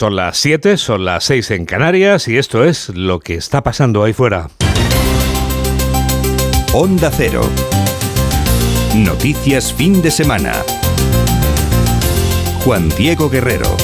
[0.00, 4.02] Son las 7, son las 6 en Canarias y esto es lo que está pasando
[4.02, 4.48] ahí fuera.
[6.72, 7.42] Onda Cero.
[8.96, 10.54] Noticias fin de semana.
[12.64, 13.76] Juan Diego Guerrero.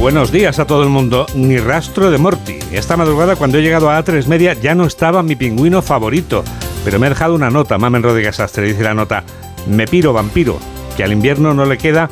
[0.00, 1.26] Buenos días a todo el mundo.
[1.36, 2.58] Ni rastro de Morty.
[2.72, 6.42] Esta madrugada cuando he llegado a A3 Media ya no estaba mi pingüino favorito.
[6.84, 7.78] Pero me ha dejado una nota.
[7.78, 9.22] Mamen Rodríguez Astre dice la nota.
[9.68, 10.58] Me piro vampiro.
[10.96, 12.10] Que al invierno no le queda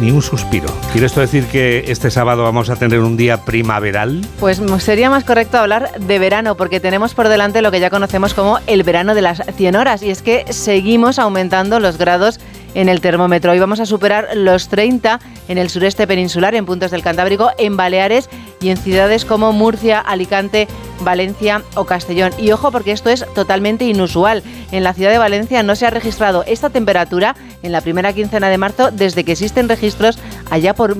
[0.00, 0.68] ni un suspiro.
[0.92, 4.26] ¿Quiere esto decir que este sábado vamos a tener un día primaveral?
[4.40, 8.34] Pues sería más correcto hablar de verano, porque tenemos por delante lo que ya conocemos
[8.34, 12.40] como el verano de las 100 horas, y es que seguimos aumentando los grados
[12.74, 13.52] en el termómetro.
[13.52, 17.76] Hoy vamos a superar los 30 en el sureste peninsular, en puntos del Cantábrico, en
[17.76, 18.28] Baleares
[18.60, 20.68] y en ciudades como Murcia, Alicante,
[21.00, 22.32] Valencia o Castellón.
[22.38, 24.42] Y ojo porque esto es totalmente inusual.
[24.72, 28.48] En la ciudad de Valencia no se ha registrado esta temperatura en la primera quincena
[28.48, 30.18] de marzo desde que existen registros
[30.50, 30.96] allá por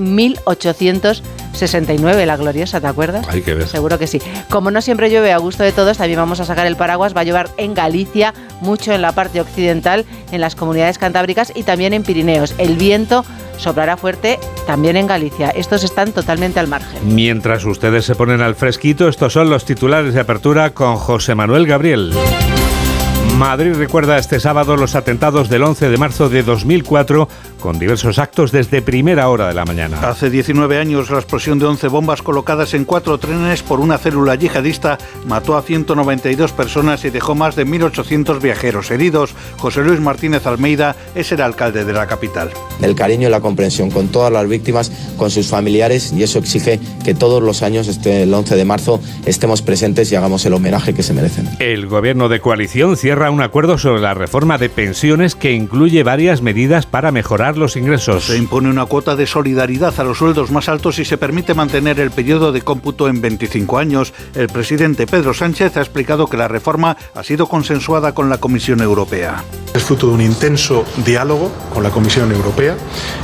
[1.55, 3.29] 1869, la gloriosa, ¿te acuerdas?
[3.29, 3.69] Hay que ver.
[3.69, 4.21] Seguro que sí.
[4.51, 7.16] Como no siempre llueve a gusto de todos, también vamos a sacar el paraguas.
[7.16, 11.63] Va a llover en Galicia, mucho en la parte occidental, en las comunidades cantábricas y
[11.63, 12.55] también en Pirineos.
[12.59, 13.24] El viento
[13.57, 15.51] soplará fuerte también en Galicia.
[15.51, 17.15] Estos están totalmente al margen.
[17.15, 21.66] Mientras ustedes se ponen al fresquito, estos son los titulares de apertura con José Manuel
[21.66, 22.13] Gabriel.
[23.39, 27.29] Madrid recuerda este sábado los atentados del 11 de marzo de 2004
[27.65, 29.98] con diversos actos desde primera hora de la mañana.
[30.07, 34.34] Hace 19 años la explosión de 11 bombas colocadas en cuatro trenes por una célula
[34.34, 39.32] yihadista mató a 192 personas y dejó más de 1.800 viajeros heridos.
[39.56, 42.51] José Luis Martínez Almeida es el alcalde de la capital.
[42.82, 46.78] El cariño y la comprensión con todas las víctimas, con sus familiares y eso exige
[47.02, 50.93] que todos los años, este, el 11 de marzo, estemos presentes y hagamos el homenaje
[50.93, 51.49] que se merecen.
[51.60, 56.43] El gobierno de coalición cierra un acuerdo sobre la reforma de pensiones que incluye varias
[56.43, 58.24] medidas para mejorar los ingresos.
[58.24, 62.01] Se impone una cuota de solidaridad a los sueldos más altos y se permite mantener
[62.01, 64.12] el periodo de cómputo en 25 años.
[64.34, 68.81] El presidente Pedro Sánchez ha explicado que la reforma ha sido consensuada con la Comisión
[68.81, 69.43] Europea.
[69.75, 72.77] Es fruto de un intenso diálogo con la Comisión Europea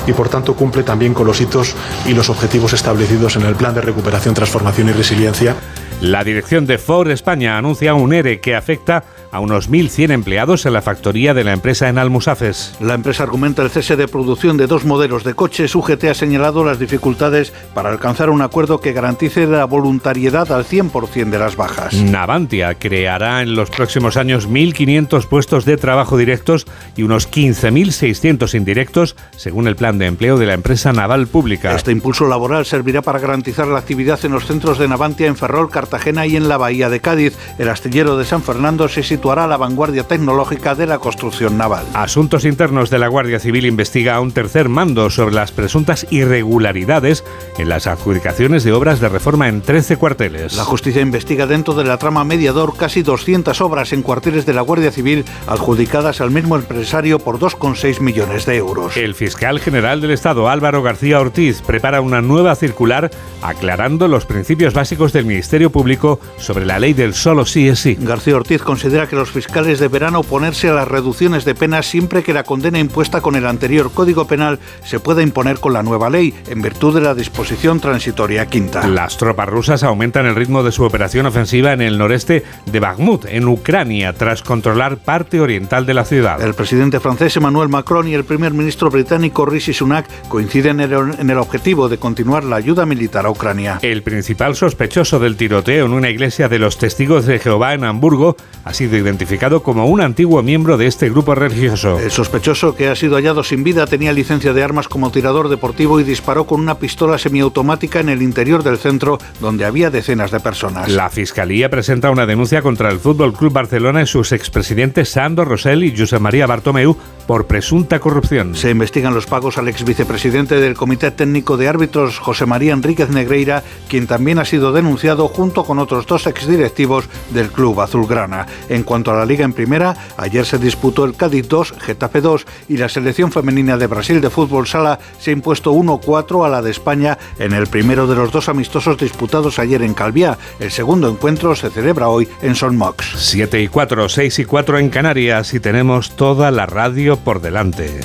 [0.06, 1.74] y por tanto cumple también con los hitos
[2.06, 5.56] y los objetivos establecidos en el Plan de Recuperación, Transformación y Resiliencia.
[6.00, 10.72] La dirección de Ford España anuncia un ERE que afecta a unos 1.100 empleados en
[10.72, 12.74] la factoría de la empresa en Almusafes.
[12.80, 15.74] La empresa argumenta el cese de producción de dos modelos de coches.
[15.74, 21.30] UGT ha señalado las dificultades para alcanzar un acuerdo que garantice la voluntariedad al 100%
[21.30, 21.94] de las bajas.
[21.94, 26.66] Navantia creará en los próximos años 1.500 puestos de trabajo directos
[26.96, 31.74] y unos 15.600 indirectos, según el plan de empleo de la empresa naval pública.
[31.74, 35.70] Este impulso laboral servirá para garantizar la actividad en los centros de Navantia en Ferrol,
[35.70, 37.36] Cartagena y en la Bahía de Cádiz.
[37.58, 41.84] El astillero de San Fernando se situará a la vanguardia tecnológica de la construcción naval.
[41.92, 47.22] Asuntos Internos de la Guardia Civil investiga a un tercer mando sobre las presuntas irregularidades
[47.58, 50.56] en las adjudicaciones de obras de reforma en 13 cuarteles.
[50.56, 54.62] La justicia investiga dentro de la trama mediador casi 200 obras en cuarteles de la
[54.62, 58.96] Guardia Civil adjudicadas al mismo empresario por 2,6 millones de euros.
[58.96, 63.10] El fiscal general del Estado, Álvaro García Ortiz, prepara una nueva circular
[63.42, 67.98] aclarando los principios básicos del Ministerio Público sobre la ley del solo sí es sí.
[68.00, 72.32] García Ortiz considera que los fiscales deberán oponerse a las reducciones de penas siempre que
[72.32, 76.32] la condena impuesta con el anterior Código Penal se pueda imponer con la nueva ley,
[76.48, 78.86] en virtud de la disposición transitoria quinta.
[78.86, 83.24] Las tropas rusas aumentan el ritmo de su operación ofensiva en el noreste de Bakhmut,
[83.26, 86.40] en Ucrania, tras controlar parte oriental de la ciudad.
[86.40, 91.14] El presidente francés Emmanuel Macron y el primer ministro británico Rishi Sunak coinciden en el,
[91.18, 93.80] en el objetivo de continuar la ayuda militar a Ucrania.
[93.82, 98.36] El principal sospechoso del tiroteo en una iglesia de los testigos de Jehová en Hamburgo
[98.64, 101.98] ha sido identificado como un antiguo miembro de este grupo religioso.
[101.98, 106.00] El sospechoso que ha sido hallado sin vida tenía licencia de armas como tirador deportivo
[106.00, 110.40] y disparó con una pistola semiautomática en el interior del centro donde había decenas de
[110.40, 110.88] personas.
[110.88, 115.84] La fiscalía presenta una denuncia contra el Fútbol Club Barcelona y sus expresidentes Sandro Rosell
[115.84, 116.96] y Josep María Bartomeu
[117.26, 118.56] por presunta corrupción.
[118.56, 123.10] Se investigan los pagos al ex vicepresidente del Comité Técnico de Árbitros, José María Enríquez
[123.10, 128.46] Negreira, quien también ha sido denunciado junto con otros dos exdirectivos del club azulgrana.
[128.68, 132.44] En cuanto a la liga en primera, ayer se disputó el Cádiz 2, Getafe 2
[132.70, 136.60] y la selección femenina de Brasil de fútbol sala se ha impuesto 1-4 a la
[136.60, 140.36] de España en el primero de los dos amistosos disputados ayer en Calviá.
[140.58, 143.14] El segundo encuentro se celebra hoy en Son Mox.
[143.14, 148.00] 7 y 4, 6 y 4 en Canarias y tenemos toda la radio por delante.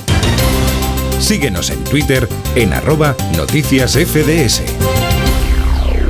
[1.18, 4.62] Síguenos en Twitter en arroba noticias FDS.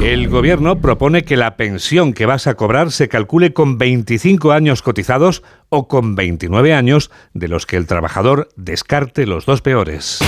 [0.02, 4.82] El gobierno propone que la pensión que vas a cobrar se calcule con 25 años
[4.82, 10.20] cotizados o con 29 años, de los que el trabajador descarte los dos peores.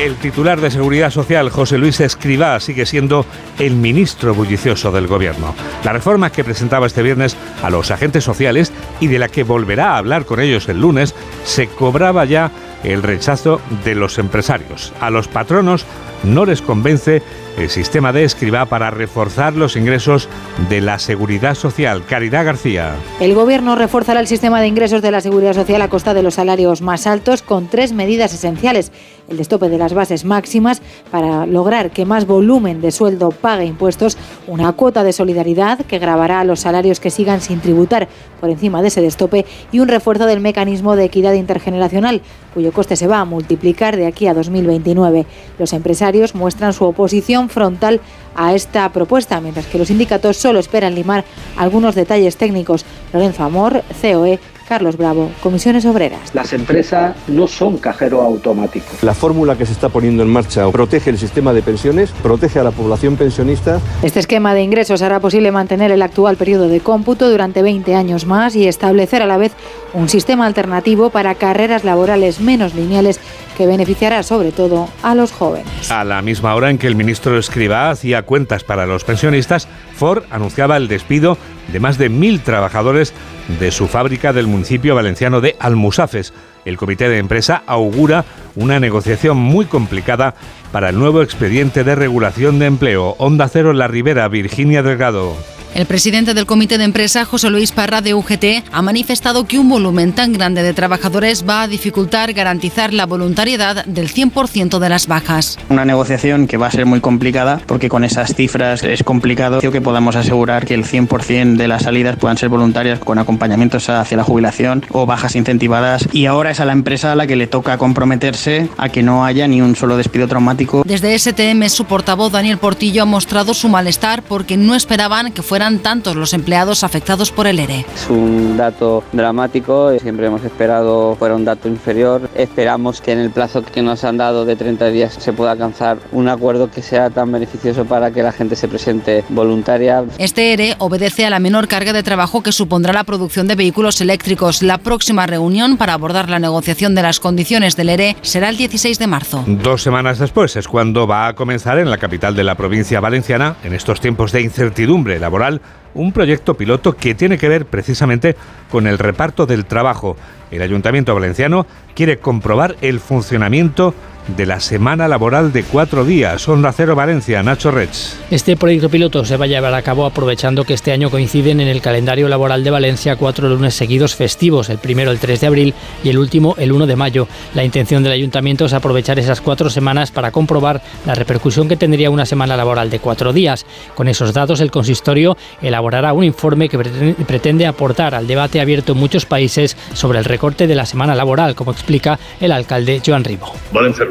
[0.00, 3.26] El titular de Seguridad Social, José Luis Escribá, sigue siendo
[3.58, 5.54] el ministro bullicioso del Gobierno.
[5.84, 9.90] La reforma que presentaba este viernes a los agentes sociales y de la que volverá
[9.90, 11.14] a hablar con ellos el lunes,
[11.44, 12.50] se cobraba ya
[12.84, 14.92] el rechazo de los empresarios.
[15.00, 15.84] A los patronos
[16.24, 17.22] no les convence
[17.56, 20.28] el sistema de escriba para reforzar los ingresos
[20.68, 22.04] de la seguridad social.
[22.04, 22.94] Caridad García.
[23.20, 26.34] El gobierno reforzará el sistema de ingresos de la seguridad social a costa de los
[26.34, 28.92] salarios más altos con tres medidas esenciales.
[29.28, 30.80] El destope de las bases máximas
[31.10, 34.16] para lograr que más volumen de sueldo pague impuestos,
[34.46, 38.08] una cuota de solidaridad que grabará a los salarios que sigan sin tributar
[38.40, 42.22] por encima de ese destope y un refuerzo del mecanismo de equidad intergeneracional,
[42.54, 45.26] cuyo coste se va a multiplicar de aquí a 2029.
[45.58, 48.00] Los empresarios muestran su oposición frontal
[48.34, 51.24] a esta propuesta, mientras que los sindicatos solo esperan limar
[51.58, 52.86] algunos detalles técnicos.
[53.12, 54.38] Lorenzo Amor, COE,
[54.68, 56.34] Carlos Bravo, Comisiones Obreras.
[56.34, 58.86] Las empresas no son cajero automático.
[59.00, 62.64] La fórmula que se está poniendo en marcha protege el sistema de pensiones, protege a
[62.64, 63.80] la población pensionista.
[64.02, 68.26] Este esquema de ingresos hará posible mantener el actual periodo de cómputo durante 20 años
[68.26, 69.52] más y establecer a la vez
[69.94, 73.20] un sistema alternativo para carreras laborales menos lineales
[73.58, 75.90] que beneficiará sobre todo a los jóvenes.
[75.90, 79.66] A la misma hora en que el ministro Escribá hacía cuentas para los pensionistas,
[79.96, 81.36] Ford anunciaba el despido
[81.72, 83.12] de más de mil trabajadores
[83.58, 86.32] de su fábrica del municipio valenciano de Almusafes.
[86.64, 88.24] El comité de empresa augura
[88.54, 90.34] una negociación muy complicada
[90.70, 93.16] para el nuevo expediente de regulación de empleo.
[93.18, 95.34] Onda Cero La Ribera, Virginia Delgado.
[95.78, 99.68] El presidente del comité de empresa, José Luis Parra de UGT, ha manifestado que un
[99.68, 105.06] volumen tan grande de trabajadores va a dificultar garantizar la voluntariedad del 100% de las
[105.06, 105.56] bajas.
[105.68, 109.80] Una negociación que va a ser muy complicada porque con esas cifras es complicado que
[109.80, 114.24] podamos asegurar que el 100% de las salidas puedan ser voluntarias con acompañamientos hacia la
[114.24, 117.78] jubilación o bajas incentivadas y ahora es a la empresa a la que le toca
[117.78, 120.82] comprometerse a que no haya ni un solo despido traumático.
[120.84, 125.67] Desde STM su portavoz Daniel Portillo ha mostrado su malestar porque no esperaban que fuera
[125.76, 127.84] tantos los empleados afectados por el ERE.
[127.94, 132.30] Es un dato dramático, siempre hemos esperado fuera un dato inferior.
[132.34, 135.98] Esperamos que en el plazo que nos han dado de 30 días se pueda alcanzar
[136.12, 140.04] un acuerdo que sea tan beneficioso para que la gente se presente voluntaria.
[140.18, 144.00] Este ERE obedece a la menor carga de trabajo que supondrá la producción de vehículos
[144.00, 144.62] eléctricos.
[144.62, 148.98] La próxima reunión para abordar la negociación de las condiciones del ERE será el 16
[148.98, 149.44] de marzo.
[149.46, 153.56] Dos semanas después es cuando va a comenzar en la capital de la provincia valenciana,
[153.64, 155.47] en estos tiempos de incertidumbre laboral,
[155.94, 158.36] un proyecto piloto que tiene que ver precisamente
[158.70, 160.16] con el reparto del trabajo.
[160.50, 163.94] El Ayuntamiento Valenciano quiere comprobar el funcionamiento
[164.36, 166.48] de la semana laboral de cuatro días.
[166.48, 167.90] Onda Cero Valencia, Nacho Rech.
[168.30, 171.68] Este proyecto piloto se va a llevar a cabo aprovechando que este año coinciden en
[171.68, 175.74] el calendario laboral de Valencia cuatro lunes seguidos festivos, el primero el 3 de abril
[176.04, 177.28] y el último el 1 de mayo.
[177.54, 182.10] La intención del ayuntamiento es aprovechar esas cuatro semanas para comprobar la repercusión que tendría
[182.10, 183.66] una semana laboral de cuatro días.
[183.94, 188.98] Con esos datos, el consistorio elaborará un informe que pretende aportar al debate abierto en
[188.98, 193.52] muchos países sobre el recorte de la semana laboral, como explica el alcalde Joan Ribo.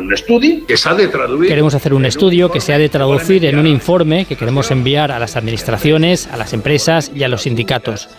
[0.07, 1.47] Un que de.
[1.47, 5.11] Queremos hacer un estudio que se ha de traducir en un informe que queremos enviar
[5.11, 8.09] a las administraciones, a las empresas y a los sindicatos.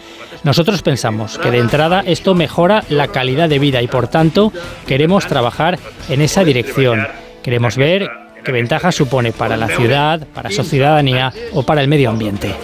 [0.44, 4.52] Nosotros pensamos que de entrada esto mejora la calidad de vida y por tanto
[4.86, 7.06] queremos trabajar en esa dirección.
[7.42, 8.10] Queremos ver
[8.44, 12.54] qué ventaja supone para la ciudad, para su ciudadanía o para el medio ambiente.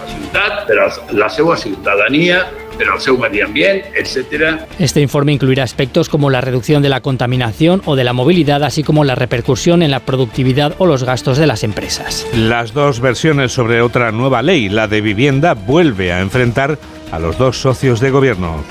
[1.11, 4.67] la ciudadanía pero al seu medio ambiente, etcétera.
[4.79, 8.83] Este informe incluirá aspectos como la reducción de la contaminación o de la movilidad, así
[8.83, 12.27] como la repercusión en la productividad o los gastos de las empresas.
[12.33, 16.77] Las dos versiones sobre otra nueva ley, la de vivienda, vuelve a enfrentar
[17.11, 18.63] a los dos socios de gobierno.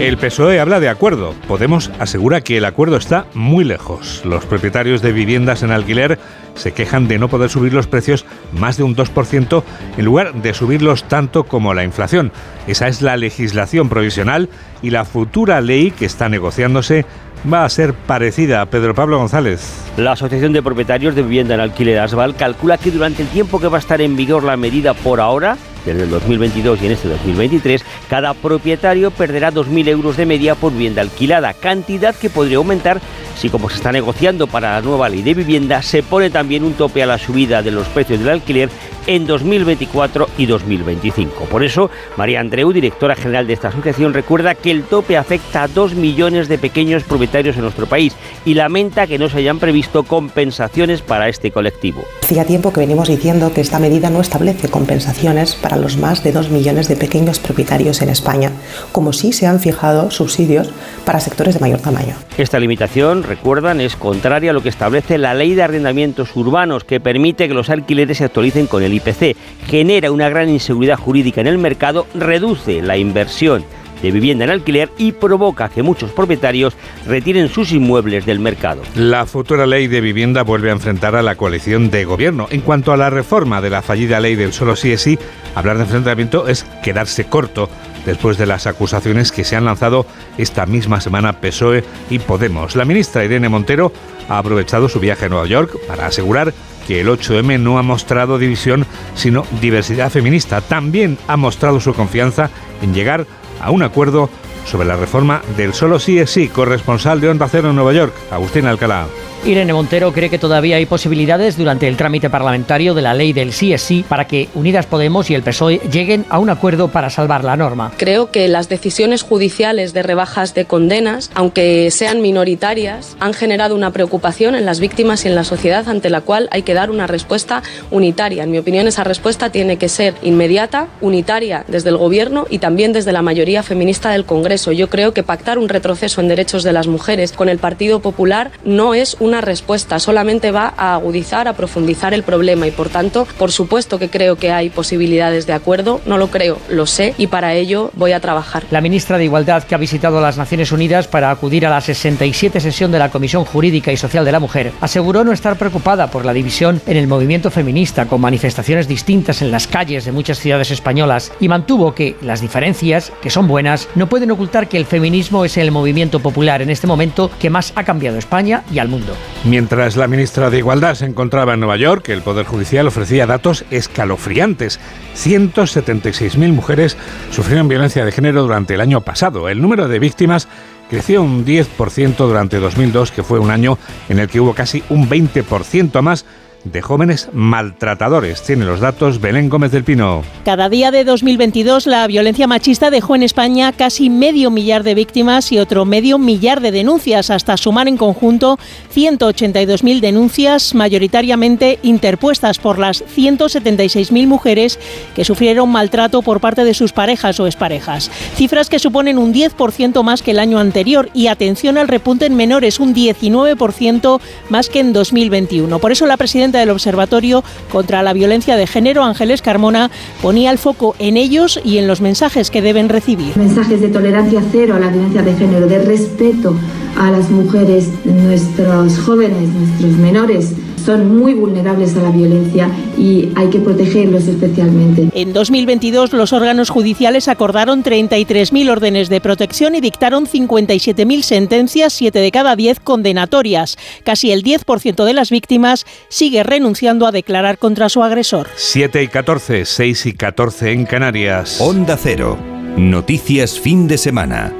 [0.00, 1.34] El PSOE habla de acuerdo.
[1.46, 4.22] Podemos asegura que el acuerdo está muy lejos.
[4.24, 6.18] Los propietarios de viviendas en alquiler
[6.54, 9.62] se quejan de no poder subir los precios más de un 2%
[9.96, 12.32] en lugar de subirlos tanto como la inflación.
[12.66, 14.48] Esa es la legislación provisional
[14.82, 17.04] y la futura ley que está negociándose
[17.50, 19.60] va a ser parecida a Pedro Pablo González.
[19.96, 23.68] La Asociación de Propietarios de Vivienda en Alquiler Asval calcula que durante el tiempo que
[23.68, 27.08] va a estar en vigor la medida por ahora, desde el 2022 y en este
[27.08, 33.00] 2023, cada propietario perderá 2.000 euros de media por vivienda alquilada, cantidad que podría aumentar
[33.40, 36.74] si como se está negociando para la nueva ley de vivienda, se pone también un
[36.74, 38.68] tope a la subida de los precios del alquiler
[39.06, 41.44] en 2024 y 2025.
[41.44, 45.68] Por eso, María Andreu, directora general de esta asociación, recuerda que el tope afecta a
[45.68, 50.02] dos millones de pequeños propietarios en nuestro país y lamenta que no se hayan previsto
[50.02, 52.04] compensaciones para este colectivo.
[52.22, 56.32] Hacía tiempo que venimos diciendo que esta medida no establece compensaciones para los más de
[56.32, 58.52] dos millones de pequeños propietarios en España,
[58.92, 60.70] como sí se han fijado subsidios
[61.04, 62.14] para sectores de mayor tamaño.
[62.36, 66.98] Esta limitación, recuerdan, es contraria a lo que establece la ley de arrendamientos urbanos, que
[66.98, 69.36] permite que los alquileres se actualicen con el IPC,
[69.68, 73.64] genera una gran inseguridad jurídica en el mercado, reduce la inversión
[74.02, 76.74] de vivienda en alquiler y provoca que muchos propietarios
[77.06, 78.82] retiren sus inmuebles del mercado.
[78.96, 82.48] La futura ley de vivienda vuelve a enfrentar a la coalición de gobierno.
[82.50, 85.18] En cuanto a la reforma de la fallida ley del solo sí es sí,
[85.54, 87.68] hablar de enfrentamiento es quedarse corto
[88.04, 90.06] después de las acusaciones que se han lanzado
[90.38, 92.76] esta misma semana PSOE y Podemos.
[92.76, 93.92] La ministra Irene Montero
[94.28, 96.52] ha aprovechado su viaje a Nueva York para asegurar
[96.86, 100.60] que el 8M no ha mostrado división, sino diversidad feminista.
[100.60, 102.50] También ha mostrado su confianza
[102.82, 103.26] en llegar
[103.60, 104.30] a un acuerdo
[104.66, 108.14] sobre la reforma del solo sí es sí, corresponsal de Onda Cero en Nueva York,
[108.30, 109.06] Agustín Alcalá.
[109.46, 113.54] Irene Montero cree que todavía hay posibilidades durante el trámite parlamentario de la ley del
[113.54, 117.08] sí es sí para que Unidas Podemos y el PSOE lleguen a un acuerdo para
[117.08, 117.90] salvar la norma.
[117.96, 123.92] Creo que las decisiones judiciales de rebajas de condenas, aunque sean minoritarias, han generado una
[123.92, 127.06] preocupación en las víctimas y en la sociedad ante la cual hay que dar una
[127.06, 128.44] respuesta unitaria.
[128.44, 132.92] En mi opinión, esa respuesta tiene que ser inmediata, unitaria desde el Gobierno y también
[132.92, 134.72] desde la mayoría feminista del Congreso.
[134.72, 138.50] Yo creo que pactar un retroceso en derechos de las mujeres con el Partido Popular
[138.64, 142.88] no es un una respuesta, solamente va a agudizar, a profundizar el problema y por
[142.88, 147.14] tanto, por supuesto que creo que hay posibilidades de acuerdo, no lo creo, lo sé
[147.16, 148.64] y para ello voy a trabajar.
[148.72, 152.60] La ministra de Igualdad que ha visitado las Naciones Unidas para acudir a la 67
[152.60, 156.24] sesión de la Comisión Jurídica y Social de la Mujer aseguró no estar preocupada por
[156.24, 160.72] la división en el movimiento feminista con manifestaciones distintas en las calles de muchas ciudades
[160.72, 165.44] españolas y mantuvo que las diferencias, que son buenas, no pueden ocultar que el feminismo
[165.44, 169.14] es el movimiento popular en este momento que más ha cambiado España y al mundo.
[169.44, 173.64] Mientras la ministra de Igualdad se encontraba en Nueva York, el Poder Judicial ofrecía datos
[173.70, 174.78] escalofriantes.
[175.16, 176.96] 176.000 mujeres
[177.30, 179.48] sufrieron violencia de género durante el año pasado.
[179.48, 180.46] El número de víctimas
[180.90, 185.08] creció un 10% durante 2002, que fue un año en el que hubo casi un
[185.08, 186.26] 20% más
[186.64, 188.42] de jóvenes maltratadores.
[188.42, 190.22] Tiene los datos Belén Gómez del Pino.
[190.44, 195.52] Cada día de 2022 la violencia machista dejó en España casi medio millar de víctimas
[195.52, 198.58] y otro medio millar de denuncias, hasta sumar en conjunto
[198.94, 204.78] 182.000 denuncias, mayoritariamente interpuestas por las 176.000 mujeres
[205.14, 208.10] que sufrieron maltrato por parte de sus parejas o exparejas.
[208.34, 212.36] Cifras que suponen un 10% más que el año anterior y atención al repunte en
[212.36, 215.78] menores, un 19% más que en 2021.
[215.78, 219.90] Por eso la presidenta del Observatorio contra la Violencia de Género, Ángeles Carmona,
[220.20, 223.36] ponía el foco en ellos y en los mensajes que deben recibir.
[223.36, 226.54] Mensajes de tolerancia cero a la violencia de género, de respeto
[226.98, 230.52] a las mujeres, nuestros jóvenes, nuestros menores
[230.84, 235.08] son muy vulnerables a la violencia y hay que protegerlos especialmente.
[235.14, 242.18] En 2022 los órganos judiciales acordaron 33.000 órdenes de protección y dictaron 57.000 sentencias, 7
[242.18, 243.76] de cada 10 condenatorias.
[244.04, 248.48] Casi el 10% de las víctimas sigue renunciando a declarar contra su agresor.
[248.56, 251.60] 7 y 14, 6 y 14 en Canarias.
[251.60, 252.38] Onda Cero.
[252.76, 254.54] Noticias fin de semana.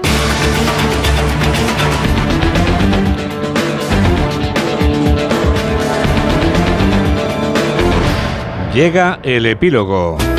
[8.73, 10.30] Llega el epílogo.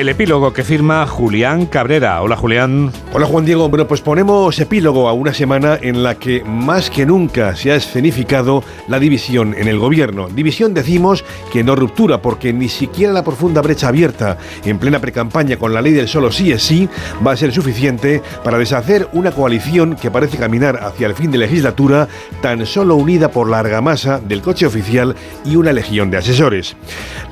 [0.00, 2.22] El epílogo que firma Julián Cabrera.
[2.22, 2.90] Hola Julián.
[3.12, 3.68] Hola Juan Diego.
[3.68, 7.74] Bueno, pues ponemos epílogo a una semana en la que más que nunca se ha
[7.74, 10.28] escenificado la división en el gobierno.
[10.30, 15.58] División decimos que no ruptura, porque ni siquiera la profunda brecha abierta en plena precampaña
[15.58, 16.88] con la ley del solo sí es sí
[17.26, 21.36] va a ser suficiente para deshacer una coalición que parece caminar hacia el fin de
[21.36, 22.08] legislatura
[22.40, 25.14] tan solo unida por la argamasa del coche oficial
[25.44, 26.74] y una legión de asesores.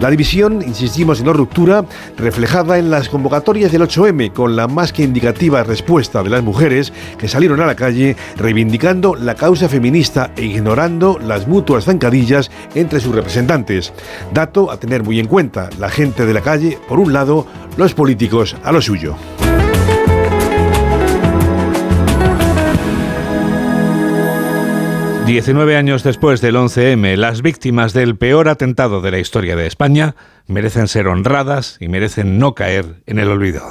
[0.00, 1.86] La división, insistimos en no ruptura,
[2.18, 6.92] refleja en las convocatorias del 8M con la más que indicativa respuesta de las mujeres
[7.16, 12.98] que salieron a la calle reivindicando la causa feminista e ignorando las mutuas zancadillas entre
[12.98, 13.92] sus representantes.
[14.34, 17.46] Dato a tener muy en cuenta, la gente de la calle por un lado,
[17.76, 19.14] los políticos a lo suyo.
[25.28, 30.16] 19 años después del 11M, las víctimas del peor atentado de la historia de España
[30.46, 33.62] merecen ser honradas y merecen no caer en el olvido.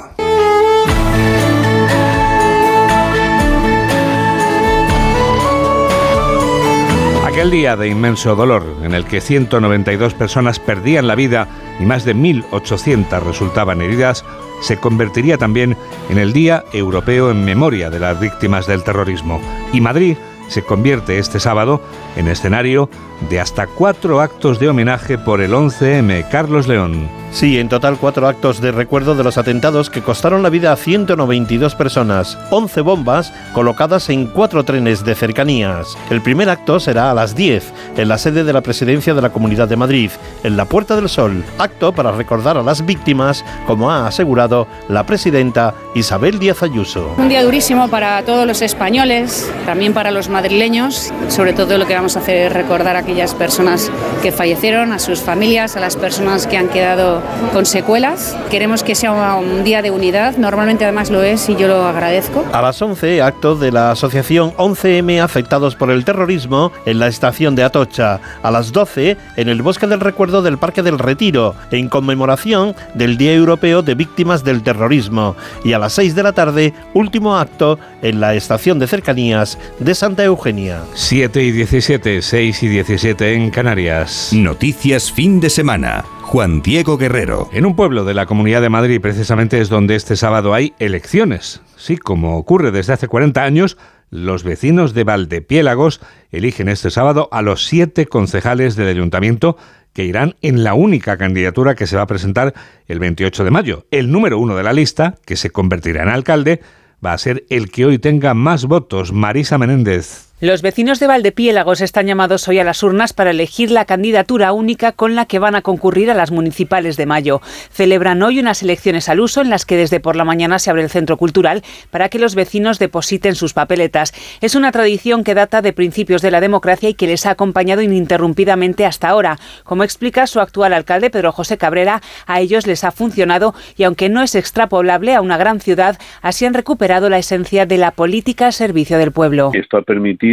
[7.26, 11.48] Aquel día de inmenso dolor en el que 192 personas perdían la vida
[11.80, 14.24] y más de 1.800 resultaban heridas,
[14.62, 15.76] se convertiría también
[16.08, 19.40] en el Día Europeo en memoria de las víctimas del terrorismo.
[19.72, 20.16] Y Madrid
[20.48, 21.80] se convierte este sábado
[22.16, 22.88] en escenario
[23.30, 26.28] de hasta cuatro actos de homenaje por el 11M.
[26.28, 27.08] Carlos León.
[27.30, 30.76] Sí, en total cuatro actos de recuerdo de los atentados que costaron la vida a
[30.76, 35.96] 192 personas, 11 bombas colocadas en cuatro trenes de cercanías.
[36.08, 39.30] El primer acto será a las 10 en la sede de la Presidencia de la
[39.30, 40.10] Comunidad de Madrid,
[40.42, 45.04] en la Puerta del Sol, acto para recordar a las víctimas, como ha asegurado la
[45.04, 47.14] presidenta Isabel Díaz Ayuso.
[47.18, 51.94] Un día durísimo para todos los españoles, también para los madrileños, sobre todo lo que
[51.94, 53.90] vamos a hacer es recordar a aquellas personas
[54.22, 57.22] que fallecieron, a sus familias, a las personas que han quedado
[57.54, 58.36] con secuelas.
[58.50, 62.44] Queremos que sea un día de unidad, normalmente además lo es y yo lo agradezco.
[62.52, 67.56] A las 11, acto de la asociación 11M afectados por el terrorismo en la estación
[67.56, 68.20] de Atocha.
[68.42, 73.16] A las 12, en el Bosque del Recuerdo del Parque del Retiro, en conmemoración del
[73.16, 75.34] Día Europeo de Víctimas del Terrorismo.
[75.64, 79.94] Y a las 6 de la tarde, último acto en la estación de cercanías de
[79.94, 80.82] Santa Eugenia.
[80.92, 84.32] 7 y 17, 6 y 17 en Canarias.
[84.32, 86.04] Noticias fin de semana.
[86.22, 87.48] Juan Diego Guerrero.
[87.52, 91.62] En un pueblo de la Comunidad de Madrid precisamente es donde este sábado hay elecciones.
[91.76, 93.78] Sí, como ocurre desde hace 40 años,
[94.10, 96.00] los vecinos de Valdepiélagos
[96.32, 99.56] eligen este sábado a los siete concejales del ayuntamiento
[99.92, 102.52] que irán en la única candidatura que se va a presentar
[102.88, 103.86] el 28 de mayo.
[103.92, 106.62] El número uno de la lista, que se convertirá en alcalde,
[107.04, 110.27] va a ser el que hoy tenga más votos, Marisa Menéndez.
[110.40, 114.92] Los vecinos de Valdepiélagos están llamados hoy a las urnas para elegir la candidatura única
[114.92, 117.40] con la que van a concurrir a las municipales de mayo.
[117.72, 120.84] Celebran hoy unas elecciones al uso en las que desde por la mañana se abre
[120.84, 124.14] el centro cultural para que los vecinos depositen sus papeletas.
[124.40, 127.82] Es una tradición que data de principios de la democracia y que les ha acompañado
[127.82, 129.40] ininterrumpidamente hasta ahora.
[129.64, 134.08] Como explica su actual alcalde Pedro José Cabrera, a ellos les ha funcionado y aunque
[134.08, 138.46] no es extrapolable a una gran ciudad, así han recuperado la esencia de la política
[138.46, 139.50] al servicio del pueblo.
[139.52, 140.27] Esto ha permitido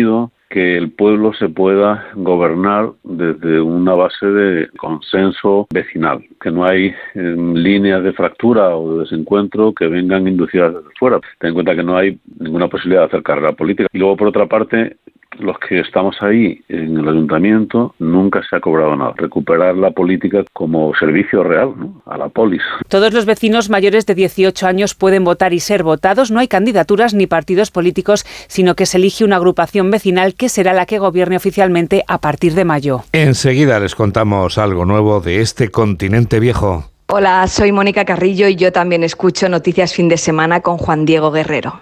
[0.49, 6.93] que el pueblo se pueda gobernar desde una base de consenso vecinal, que no hay
[7.13, 11.19] em, líneas de fractura o de desencuentro que vengan inducidas desde fuera.
[11.39, 13.87] Ten en cuenta que no hay ninguna posibilidad de hacer carrera política.
[13.91, 14.97] Y luego, por otra parte,
[15.39, 19.13] los que estamos ahí en el ayuntamiento nunca se ha cobrado nada.
[19.17, 21.73] Recuperar la política como servicio real
[22.05, 22.61] a la polis.
[22.87, 26.31] Todos los vecinos mayores de 18 años pueden votar y ser votados.
[26.31, 30.73] No hay candidaturas ni partidos políticos, sino que se elige una agrupación vecinal que será
[30.73, 33.01] la que gobierne oficialmente a partir de mayo.
[33.11, 36.85] Enseguida les contamos algo nuevo de este continente viejo.
[37.07, 41.31] Hola, soy Mónica Carrillo y yo también escucho Noticias Fin de Semana con Juan Diego
[41.31, 41.81] Guerrero.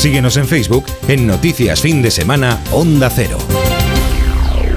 [0.00, 3.36] Síguenos en Facebook en Noticias Fin de Semana Onda Cero.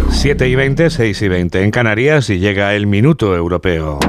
[0.10, 4.00] 7 y 20, 6 y 20 en Canarias y llega el minuto europeo.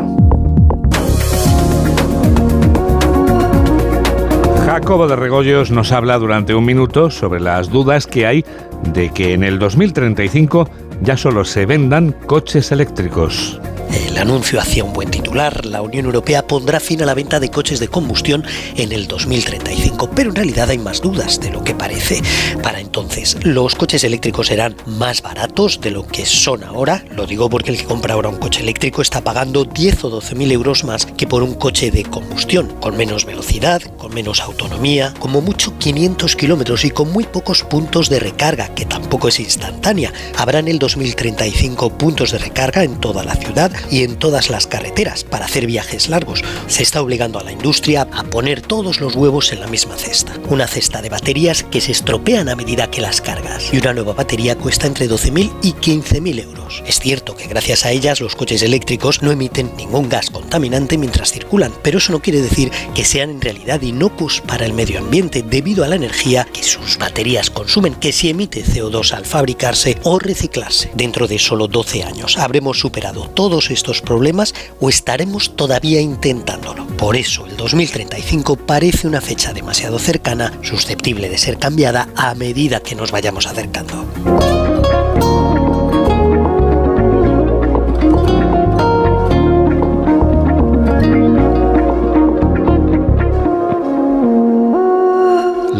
[4.66, 8.44] Jacobo de Regoyos nos habla durante un minuto sobre las dudas que hay
[8.92, 10.68] de que en el 2035
[11.00, 13.60] ya solo se vendan coches eléctricos.
[13.92, 15.64] El anuncio hacía un buen titular.
[15.66, 18.44] La Unión Europea pondrá fin a la venta de coches de combustión
[18.76, 22.22] en el 2035, pero en realidad hay más dudas de lo que parece.
[22.62, 27.04] Para entonces, los coches eléctricos serán más baratos de lo que son ahora.
[27.10, 30.34] Lo digo porque el que compra ahora un coche eléctrico está pagando 10 o 12
[30.34, 35.12] mil euros más que por un coche de combustión, con menos velocidad, con menos autonomía,
[35.18, 40.12] como mucho 500 kilómetros y con muy pocos puntos de recarga, que tampoco es instantánea.
[40.36, 44.66] Habrá en el 2035 puntos de recarga en toda la ciudad y en todas las
[44.66, 46.42] carreteras para hacer viajes largos.
[46.66, 50.32] Se está obligando a la industria a poner todos los huevos en la misma cesta.
[50.50, 53.72] Una cesta de baterías que se estropean a medida que las cargas.
[53.72, 56.82] Y una nueva batería cuesta entre 12.000 y 15.000 euros.
[56.86, 61.32] Es cierto que gracias a ellas los coches eléctricos no emiten ningún gas contaminante mientras
[61.32, 65.42] circulan, pero eso no quiere decir que sean en realidad inocuos para el medio ambiente
[65.42, 70.18] debido a la energía que sus baterías consumen, que si emite CO2 al fabricarse o
[70.18, 70.90] reciclarse.
[70.94, 76.86] Dentro de solo 12 años habremos superado todos estos problemas o estaremos todavía intentándolo.
[76.96, 82.80] Por eso el 2035 parece una fecha demasiado cercana, susceptible de ser cambiada a medida
[82.80, 84.06] que nos vayamos acercando.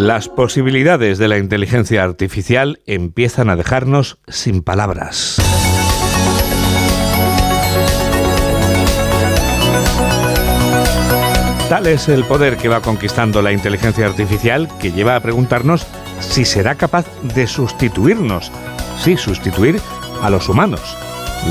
[0.04, 5.40] Las posibilidades de la inteligencia artificial empiezan a dejarnos sin palabras.
[11.68, 15.86] Tal es el poder que va conquistando la inteligencia artificial que lleva a preguntarnos
[16.20, 18.52] si será capaz de sustituirnos,
[19.02, 19.80] sí, sustituir
[20.22, 20.96] a los humanos.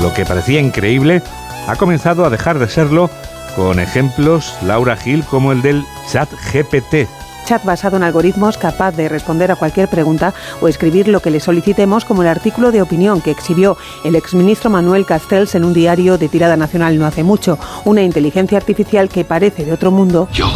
[0.00, 1.20] Lo que parecía increíble
[1.66, 3.10] ha comenzado a dejar de serlo
[3.56, 7.08] con ejemplos, Laura Gil, como el del chat GPT,
[7.44, 11.40] chat basado en algoritmos capaz de responder a cualquier pregunta o escribir lo que le
[11.40, 16.18] solicitemos, como el artículo de opinión que exhibió el exministro Manuel Castells en un diario
[16.18, 17.58] de tirada nacional no hace mucho.
[17.84, 20.28] Una inteligencia artificial que parece de otro mundo.
[20.32, 20.50] Yo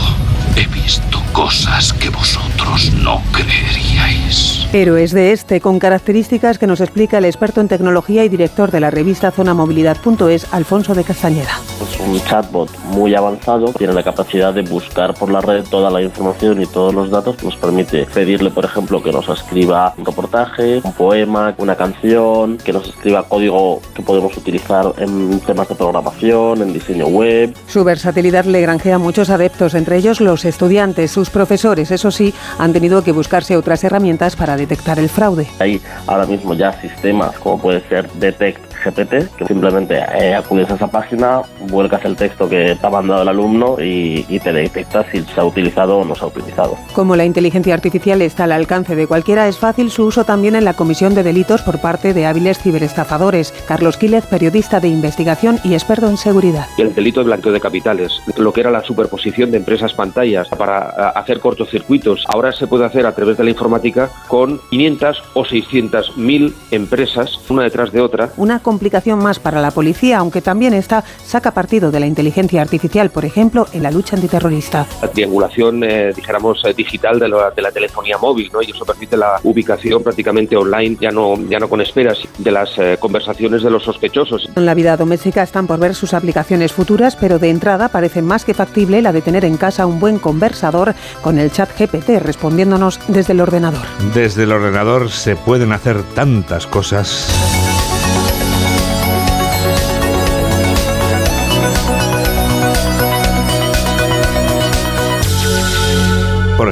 [0.57, 4.67] he visto cosas que vosotros no creeríais.
[4.73, 8.81] Héroes de este, con características que nos explica el experto en tecnología y director de
[8.81, 11.61] la revista Zonamovilidad.es, Alfonso de Castañeda.
[11.81, 16.03] Es un chatbot muy avanzado, tiene la capacidad de buscar por la red toda la
[16.03, 20.81] información y todos los datos, nos permite pedirle, por ejemplo, que nos escriba un reportaje,
[20.83, 26.63] un poema, una canción, que nos escriba código que podemos utilizar en temas de programación,
[26.63, 27.55] en diseño web.
[27.69, 32.73] Su versatilidad le granjea muchos adeptos, entre ellos los estudiantes, sus profesores, eso sí, han
[32.73, 35.47] tenido que buscarse otras herramientas para detectar el fraude.
[35.61, 40.75] Hay ahora mismo ya sistemas como puede ser Detect GPT, que simplemente eh, acudes a
[40.75, 45.05] esa página, vuelcas el texto que te ha mandado el alumno y, y, te detecta
[45.11, 46.77] si se ha utilizado o no se ha utilizado.
[46.95, 50.65] Como la inteligencia artificial está al alcance de cualquiera, es fácil su uso también en
[50.65, 53.53] la comisión de delitos por parte de hábiles ciberestafadores.
[53.67, 56.67] Carlos Quílez, periodista de investigación y experto en seguridad.
[56.79, 61.11] El delito de blanqueo de capitales, lo que era la superposición de empresas pantallas para
[61.11, 66.17] hacer cortocircuitos, ahora se puede hacer a través de la informática con 500 o 600
[66.17, 68.31] mil empresas, una detrás de otra.
[68.37, 73.09] Una complicación más para la policía, aunque también esta saca partido de la inteligencia artificial,
[73.09, 74.87] por ejemplo, en la lucha antiterrorista.
[75.01, 78.61] La triangulación, eh, dijéramos, eh, digital de la, de la, telefonía móvil, ¿no?
[78.61, 82.77] Y eso permite la ubicación prácticamente online, ya no, ya no con esperas, de las
[82.77, 84.51] eh, conversaciones de los sospechosos.
[84.55, 88.45] En la vida doméstica están por ver sus aplicaciones futuras, pero de entrada parece más
[88.45, 93.01] que factible la de tener en casa un buen conversador con el chat GPT respondiéndonos
[93.09, 93.81] desde el ordenador.
[94.13, 97.78] Desde el ordenador se pueden hacer tantas cosas.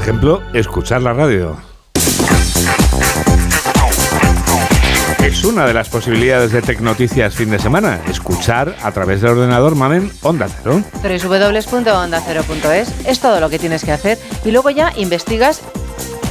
[0.07, 1.57] Ejemplo, escuchar la radio.
[5.25, 8.01] Es una de las posibilidades de Tecnoticias fin de semana.
[8.09, 10.81] Escuchar a través del ordenador Mamen Onda Cero.
[11.03, 14.17] www.ondacero.es es todo lo que tienes que hacer.
[14.45, 15.61] Y luego ya investigas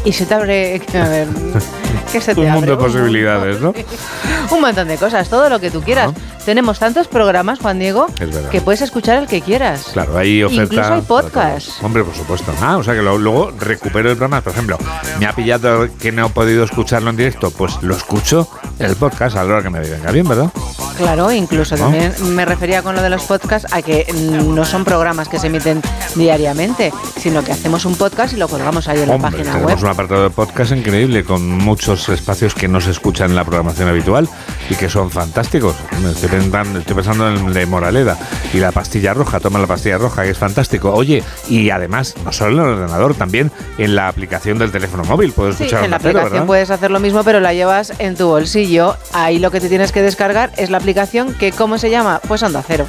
[0.06, 0.80] y se te abre.
[2.16, 2.60] ¿qué se te Un abre?
[2.62, 3.74] mundo de posibilidades, ¿no?
[4.52, 6.12] Un montón de cosas, todo lo que tú quieras.
[6.46, 9.88] Tenemos tantos programas, Juan Diego, Es que puedes escuchar el que quieras.
[9.94, 10.64] Claro, hay oferta.
[10.76, 11.84] Incluso hay podcast.
[11.84, 12.54] Hombre, por supuesto.
[12.62, 14.42] Ah, o sea que lo- luego recupero el programa.
[14.42, 14.78] Por ejemplo,
[15.20, 17.50] me ha pillado que no he podido escucharlo en directo.
[17.50, 18.48] Pues lo escucho
[18.80, 20.52] en el podcast a la hora que me venga bien, ¿verdad?
[20.98, 21.86] Claro, incluso ¿No?
[21.86, 24.06] también me refería con lo de los podcasts a que
[24.46, 25.82] no son programas que se emiten
[26.14, 29.84] diariamente, sino que hacemos un podcast y lo colgamos ahí en la página tenemos web.
[29.84, 33.88] un apartado de podcast increíble con muchos espacios que no se escuchan en la programación
[33.90, 34.30] habitual
[34.70, 35.76] y que son fantásticos.
[36.10, 38.18] Estoy pensando, estoy pensando en el de Moraleda
[38.54, 40.94] y la pastilla roja, toma la pastilla roja, que es fantástico.
[40.94, 45.32] Oye, y además, no solo en el ordenador, también en la aplicación del teléfono móvil
[45.32, 46.46] puedes Sí, escuchar en la aplicación ¿verdad?
[46.48, 48.96] puedes hacer lo mismo, pero la llevas en tu bolsillo.
[49.14, 52.20] Ahí lo que te tienes que descargar es la aplicación que, ¿cómo se llama?
[52.28, 52.86] Pues Onda Cero.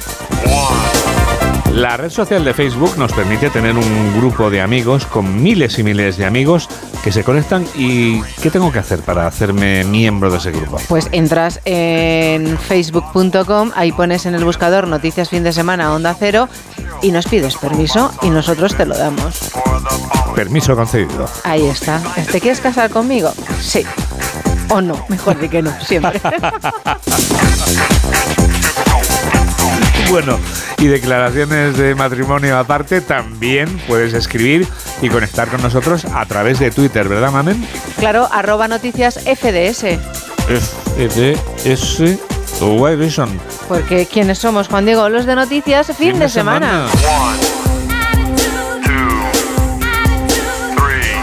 [1.77, 5.83] La red social de Facebook nos permite tener un grupo de amigos con miles y
[5.83, 6.67] miles de amigos
[7.03, 10.81] que se conectan y ¿qué tengo que hacer para hacerme miembro de ese grupo?
[10.87, 16.49] Pues entras en facebook.com, ahí pones en el buscador Noticias Fin de Semana Onda Cero
[17.03, 19.51] y nos pides permiso y nosotros te lo damos.
[20.33, 21.29] Permiso concedido.
[21.43, 22.01] Ahí está.
[22.31, 23.31] ¿Te quieres casar conmigo?
[23.61, 23.85] Sí.
[24.69, 26.19] O no, mejor di que no, siempre.
[30.09, 30.39] Bueno,
[30.77, 34.65] y declaraciones de matrimonio aparte, también puedes escribir
[35.01, 37.67] y conectar con nosotros a través de Twitter, ¿verdad, Mamen?
[37.99, 39.99] Claro, arroba noticias FDS.
[40.97, 42.17] FDS
[42.61, 43.29] o Vision.
[43.67, 45.09] Porque ¿quiénes somos, Juan Diego?
[45.09, 46.85] Los de noticias fin, de, semana.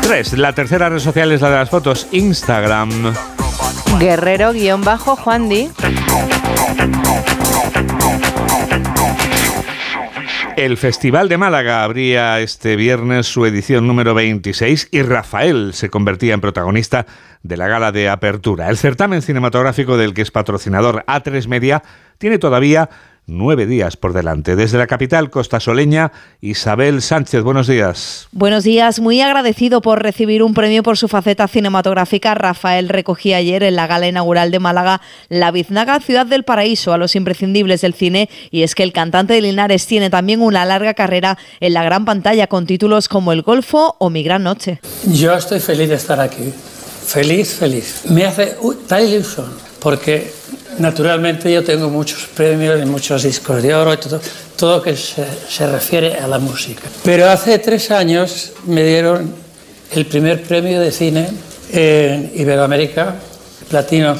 [0.02, 0.34] 3.
[0.34, 3.14] La tercera red social es la de las fotos, Instagram.
[3.98, 5.70] Guerrero-Juan Di.
[10.56, 16.32] El Festival de Málaga abría este viernes su edición número 26 y Rafael se convertía
[16.32, 17.06] en protagonista
[17.42, 18.70] de la gala de apertura.
[18.70, 21.82] El certamen cinematográfico del que es patrocinador A3 Media
[22.18, 22.88] tiene todavía
[23.26, 24.56] nueve días por delante.
[24.56, 28.28] Desde la capital costasoleña, Isabel Sánchez, buenos días.
[28.32, 32.34] Buenos días, muy agradecido por recibir un premio por su faceta cinematográfica.
[32.34, 36.98] Rafael recogía ayer en la gala inaugural de Málaga la biznaga Ciudad del Paraíso a
[36.98, 40.94] los imprescindibles del cine y es que el cantante de Linares tiene también una larga
[40.94, 44.80] carrera en la gran pantalla con títulos como El Golfo o Mi Gran Noche.
[45.06, 46.52] Yo estoy feliz de estar aquí.
[47.06, 48.02] Feliz, feliz.
[48.08, 48.56] Me hace
[48.88, 50.32] tal ilusión porque
[50.78, 54.20] Naturalmente yo tengo muchos premios y muchos discos de oro y todo,
[54.56, 56.82] todo que se, se, refiere a la música.
[57.04, 59.32] Pero hace tres años me dieron
[59.92, 61.28] el primer premio de cine
[61.72, 63.14] en Iberoamérica,
[63.68, 64.16] Platino,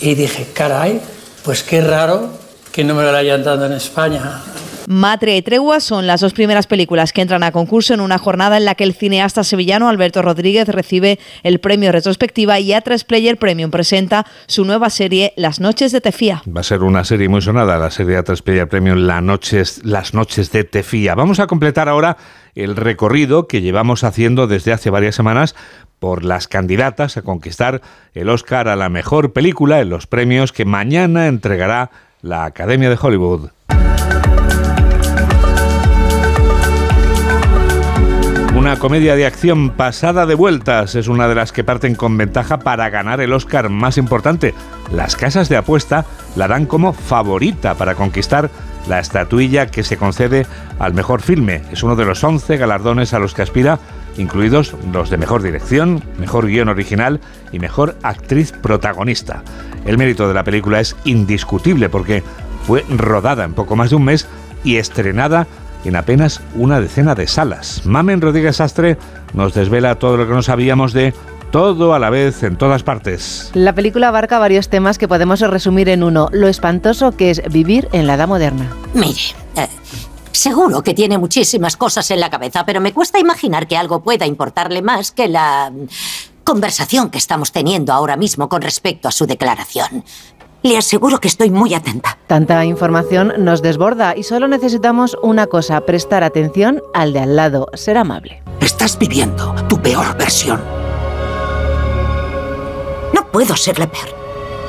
[0.00, 1.00] y dije, caray,
[1.44, 2.30] pues qué raro
[2.72, 4.42] que no me lo hayan dado en España.
[4.88, 8.56] Matria y Tregua son las dos primeras películas que entran a concurso en una jornada
[8.56, 13.36] en la que el cineasta sevillano Alberto Rodríguez recibe el premio retrospectiva y A3 Player
[13.36, 16.42] Premium presenta su nueva serie Las Noches de Tefía.
[16.48, 20.14] Va a ser una serie muy sonada, la serie A3 Player Premium Las Noches, Las
[20.14, 21.14] Noches de Tefía.
[21.14, 22.16] Vamos a completar ahora
[22.54, 25.54] el recorrido que llevamos haciendo desde hace varias semanas
[25.98, 27.80] por las candidatas a conquistar
[28.14, 31.90] el Oscar a la mejor película en los premios que mañana entregará
[32.22, 33.50] la Academia de Hollywood.
[38.62, 42.60] Una comedia de acción pasada de vueltas es una de las que parten con ventaja
[42.60, 44.54] para ganar el Oscar más importante.
[44.92, 46.04] Las casas de apuesta
[46.36, 48.50] la dan como favorita para conquistar
[48.88, 50.46] la estatuilla que se concede
[50.78, 51.62] al mejor filme.
[51.72, 53.80] Es uno de los 11 galardones a los que aspira,
[54.16, 57.18] incluidos los de mejor dirección, mejor guion original
[57.50, 59.42] y mejor actriz protagonista.
[59.84, 62.22] El mérito de la película es indiscutible porque
[62.64, 64.28] fue rodada en poco más de un mes
[64.62, 65.48] y estrenada
[65.84, 67.84] en apenas una decena de salas.
[67.84, 68.98] Mamen Rodríguez Astre
[69.34, 71.14] nos desvela todo lo que no sabíamos de
[71.50, 73.50] todo a la vez en todas partes.
[73.54, 77.88] La película abarca varios temas que podemos resumir en uno, lo espantoso que es vivir
[77.92, 78.74] en la edad moderna.
[78.94, 79.20] Mire,
[79.56, 79.68] eh,
[80.32, 84.26] seguro que tiene muchísimas cosas en la cabeza, pero me cuesta imaginar que algo pueda
[84.26, 85.70] importarle más que la
[86.42, 90.04] conversación que estamos teniendo ahora mismo con respecto a su declaración.
[90.62, 92.18] Le aseguro que estoy muy atenta.
[92.28, 97.66] Tanta información nos desborda y solo necesitamos una cosa, prestar atención al de al lado,
[97.74, 98.42] ser amable.
[98.60, 100.60] Estás viviendo tu peor versión.
[103.12, 104.08] No puedo ser la peor.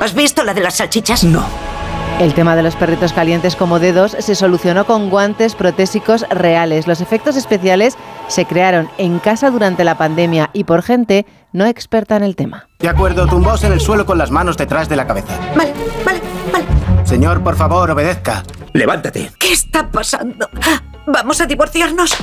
[0.00, 1.22] ¿Has visto la de las salchichas?
[1.22, 1.73] No.
[2.20, 6.86] El tema de los perritos calientes como dedos se solucionó con guantes protésicos reales.
[6.86, 7.96] Los efectos especiales
[8.28, 12.68] se crearon en casa durante la pandemia y por gente no experta en el tema.
[12.78, 15.36] De acuerdo, tumbaos en el suelo con las manos detrás de la cabeza.
[15.56, 15.72] Vale,
[16.04, 16.20] vale,
[16.52, 16.64] vale.
[17.04, 18.42] Señor, por favor, obedezca.
[18.72, 19.32] Levántate.
[19.38, 20.48] ¿Qué está pasando?
[21.06, 22.14] ¿Vamos a divorciarnos?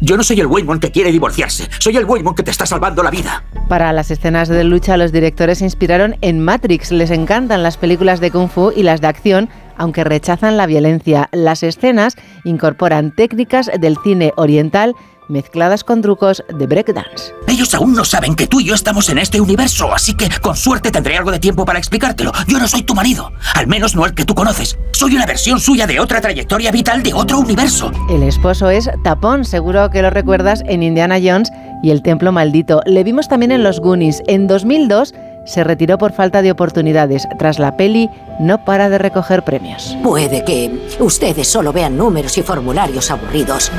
[0.00, 1.68] Yo no soy el Waymon que quiere divorciarse.
[1.78, 3.44] Soy el Waymon que te está salvando la vida.
[3.68, 6.92] Para las escenas de lucha, los directores se inspiraron en Matrix.
[6.92, 11.28] Les encantan las películas de Kung Fu y las de acción, aunque rechazan la violencia.
[11.32, 14.94] Las escenas incorporan técnicas del cine oriental
[15.28, 17.32] mezcladas con trucos de breakdance.
[17.46, 20.56] Ellos aún no saben que tú y yo estamos en este universo, así que con
[20.56, 22.32] suerte tendré algo de tiempo para explicártelo.
[22.46, 24.78] Yo no soy tu marido, al menos no el que tú conoces.
[24.92, 27.90] Soy una versión suya de otra trayectoria vital de otro universo.
[28.10, 31.50] El esposo es Tapón, seguro que lo recuerdas en Indiana Jones
[31.82, 32.82] y El Templo Maldito.
[32.86, 34.22] Le vimos también en Los Goonies.
[34.26, 35.14] En 2002
[35.48, 37.26] se retiró por falta de oportunidades.
[37.38, 39.96] Tras la peli, no para de recoger premios.
[40.02, 43.72] Puede que ustedes solo vean números y formularios aburridos,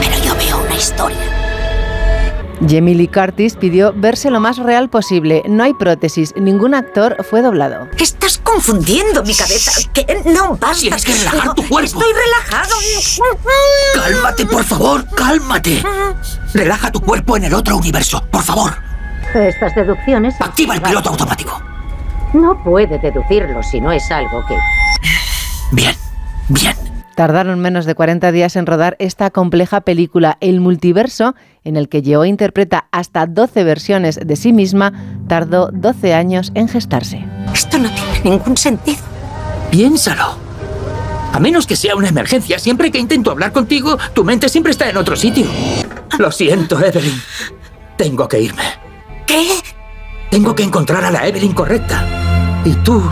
[0.00, 0.31] pero yo
[0.74, 1.18] historia.
[2.68, 5.42] Jamie Lee Curtis pidió verse lo más real posible.
[5.48, 7.88] No hay prótesis, ningún actor fue doblado.
[7.98, 9.72] Estás confundiendo mi cabeza.
[9.92, 10.06] ¿Qué?
[10.26, 10.80] No basta.
[10.80, 12.00] Tienes que relajar tu cuerpo.
[12.00, 12.76] Estoy relajado.
[13.94, 15.82] Cálmate, por favor, cálmate.
[16.54, 18.72] Relaja tu cuerpo en el otro universo, por favor.
[19.34, 20.34] Estas deducciones...
[20.40, 21.60] Activa el piloto automático.
[22.32, 24.56] No puede deducirlo si no es algo que...
[25.72, 25.96] Bien,
[26.48, 26.76] bien.
[27.16, 30.38] Tardaron menos de 40 días en rodar esta compleja película.
[30.40, 34.92] El multiverso, en el que Yeoh interpreta hasta 12 versiones de sí misma,
[35.28, 37.24] tardó 12 años en gestarse.
[37.52, 39.00] Esto no tiene ningún sentido.
[39.70, 40.36] Piénsalo.
[41.32, 44.88] A menos que sea una emergencia, siempre que intento hablar contigo, tu mente siempre está
[44.88, 45.46] en otro sitio.
[46.18, 47.20] Lo siento, Evelyn.
[47.96, 48.64] Tengo que irme.
[49.26, 49.46] ¿Qué?
[50.30, 52.04] Tengo que encontrar a la Evelyn correcta.
[52.64, 53.02] Y tú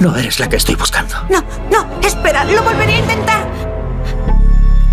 [0.00, 1.14] no eres la que estoy buscando.
[1.30, 3.48] No, no, espera, lo volveré a intentar.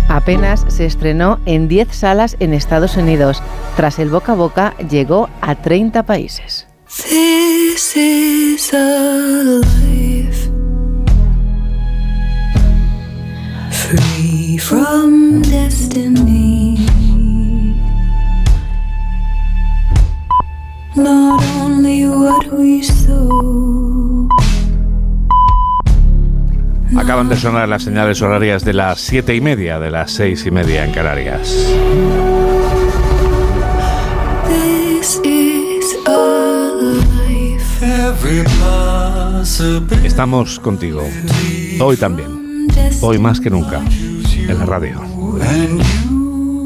[0.08, 3.42] Apenas se estrenó en 10 salas en Estados Unidos.
[3.76, 6.66] Tras el boca a boca llegó a 30 países.
[6.86, 10.50] This is a life
[13.70, 16.78] free from destiny.
[20.94, 23.95] Not only what we sow.
[26.94, 30.50] Acaban de sonar las señales horarias de las siete y media, de las seis y
[30.50, 31.54] media en Canarias.
[40.04, 41.02] Estamos contigo.
[41.80, 42.68] Hoy también.
[43.00, 43.80] Hoy más que nunca.
[44.48, 45.02] En la radio.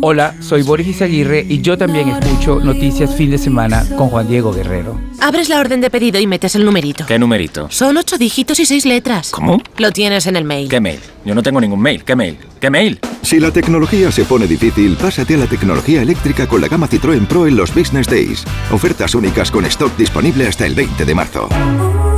[0.02, 4.50] Hola, soy Boris Izaguirre y yo también escucho Noticias Fin de Semana con Juan Diego
[4.50, 4.98] Guerrero.
[5.20, 7.04] Abres la orden de pedido y metes el numerito.
[7.04, 7.68] ¿Qué numerito?
[7.70, 9.30] Son ocho dígitos y seis letras.
[9.30, 9.62] ¿Cómo?
[9.76, 10.70] Lo tienes en el mail.
[10.70, 11.00] ¿Qué mail?
[11.26, 12.02] Yo no tengo ningún mail.
[12.02, 12.38] ¿Qué mail?
[12.58, 12.98] ¿Qué mail?
[13.20, 17.26] Si la tecnología se pone difícil, pásate a la tecnología eléctrica con la gama Citroën
[17.26, 18.44] Pro en los Business Days.
[18.72, 21.46] Ofertas únicas con stock disponible hasta el 20 de marzo.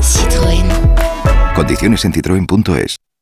[0.00, 1.54] Citroën.
[1.56, 2.96] Condiciones en citroen.es.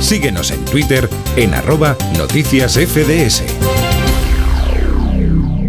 [0.00, 3.44] Síguenos en Twitter en arroba noticias FDS.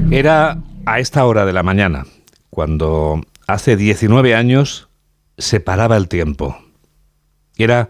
[0.09, 2.07] Era a esta hora de la mañana,
[2.49, 4.89] cuando hace 19 años
[5.37, 6.57] se paraba el tiempo.
[7.57, 7.89] Era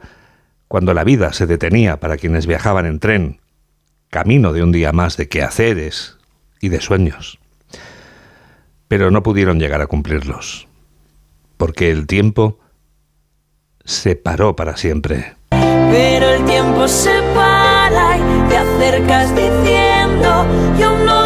[0.67, 3.39] cuando la vida se detenía para quienes viajaban en tren,
[4.09, 6.17] camino de un día más de quehaceres
[6.59, 7.39] y de sueños.
[8.87, 10.67] Pero no pudieron llegar a cumplirlos,
[11.55, 12.59] porque el tiempo
[13.85, 15.35] se paró para siempre.
[15.49, 20.45] Pero el tiempo se para y te acercas diciendo
[20.79, 21.20] Yo no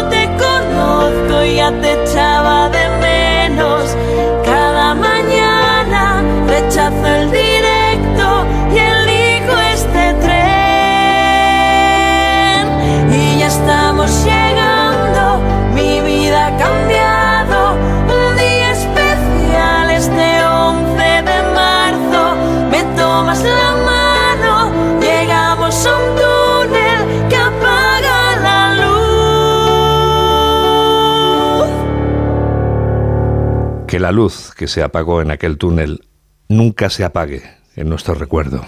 [33.96, 36.06] Que la luz que se apagó en aquel túnel
[36.50, 37.42] nunca se apague
[37.76, 38.62] en nuestro recuerdo.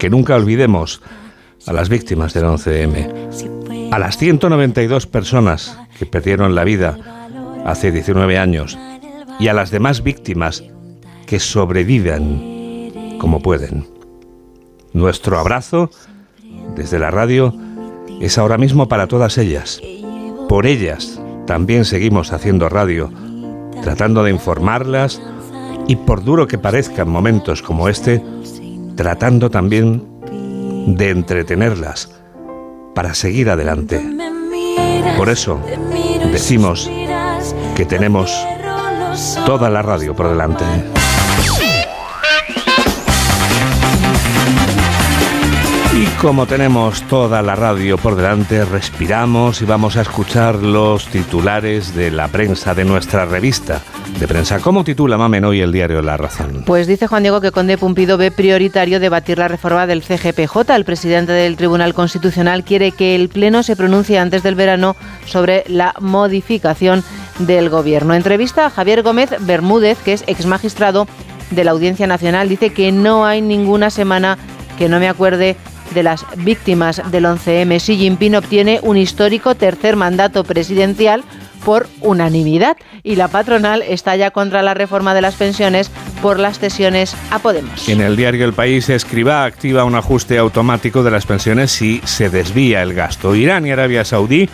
[0.00, 1.00] Que nunca olvidemos
[1.64, 6.98] a las víctimas del 11M, a las 192 personas que perdieron la vida
[7.64, 8.76] hace 19 años
[9.38, 10.64] y a las demás víctimas
[11.24, 13.86] que sobrevivan como pueden.
[14.92, 15.88] Nuestro abrazo
[16.74, 17.54] desde la radio
[18.20, 19.80] es ahora mismo para todas ellas.
[20.48, 23.10] Por ellas también seguimos haciendo radio,
[23.82, 25.20] tratando de informarlas
[25.86, 28.22] y por duro que parezcan momentos como este,
[28.96, 30.04] tratando también
[30.86, 32.10] de entretenerlas
[32.94, 34.00] para seguir adelante.
[35.16, 35.60] Por eso
[36.32, 36.90] decimos
[37.76, 38.32] que tenemos
[39.46, 40.64] toda la radio por delante.
[46.20, 52.10] Como tenemos toda la radio por delante, respiramos y vamos a escuchar los titulares de
[52.10, 53.80] la prensa de nuestra revista
[54.18, 54.60] de prensa.
[54.60, 56.64] ¿Cómo titula Mamen hoy el diario La Razón?
[56.66, 60.74] Pues dice Juan Diego que Conde Pumpido ve prioritario debatir la reforma del CGPJ.
[60.74, 65.64] El presidente del Tribunal Constitucional quiere que el Pleno se pronuncie antes del verano sobre
[65.68, 67.02] la modificación
[67.38, 68.12] del Gobierno.
[68.12, 71.06] Entrevista a Javier Gómez Bermúdez, que es ex magistrado
[71.50, 72.50] de la Audiencia Nacional.
[72.50, 74.36] Dice que no hay ninguna semana
[74.76, 75.56] que no me acuerde
[75.94, 77.78] de las víctimas del 11M.
[77.78, 81.24] Xi Jinping obtiene un histórico tercer mandato presidencial
[81.64, 85.90] por unanimidad y la patronal estalla contra la reforma de las pensiones
[86.22, 87.88] por las cesiones a Podemos.
[87.88, 92.30] En el diario El País, Escriba activa un ajuste automático de las pensiones si se
[92.30, 93.34] desvía el gasto.
[93.34, 94.48] Irán y Arabia Saudí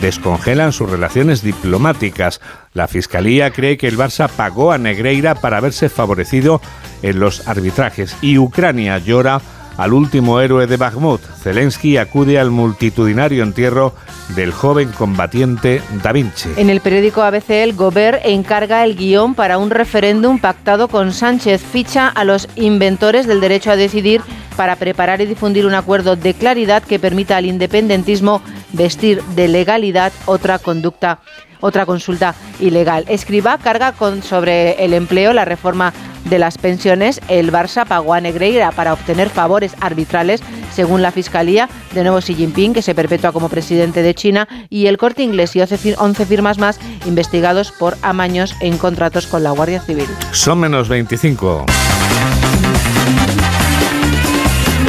[0.00, 2.40] descongelan sus relaciones diplomáticas.
[2.72, 6.60] La Fiscalía cree que el Barça pagó a Negreira para haberse favorecido
[7.02, 9.40] en los arbitrajes y Ucrania llora
[9.76, 11.20] al último héroe de Bakhmut.
[11.42, 13.94] Zelensky acude al multitudinario entierro
[14.36, 16.50] del joven combatiente Da Vinci.
[16.56, 21.62] En el periódico ABC, Gobert encarga el guion para un referéndum pactado con Sánchez.
[21.62, 24.22] Ficha a los inventores del derecho a decidir
[24.56, 28.42] para preparar y difundir un acuerdo de claridad que permita al independentismo
[28.72, 31.20] vestir de legalidad otra conducta
[31.62, 33.04] otra consulta ilegal.
[33.08, 35.92] Escriba carga con, sobre el empleo la reforma
[36.24, 37.20] de las pensiones.
[37.28, 40.42] El Barça pagó a Negreira para obtener favores arbitrales,
[40.72, 41.68] según la Fiscalía.
[41.92, 45.56] De nuevo Xi Jinping, que se perpetúa como presidente de China, y el Corte Inglés
[45.56, 50.06] y 11 firmas más investigados por amaños en contratos con la Guardia Civil.
[50.32, 51.66] Son menos 25.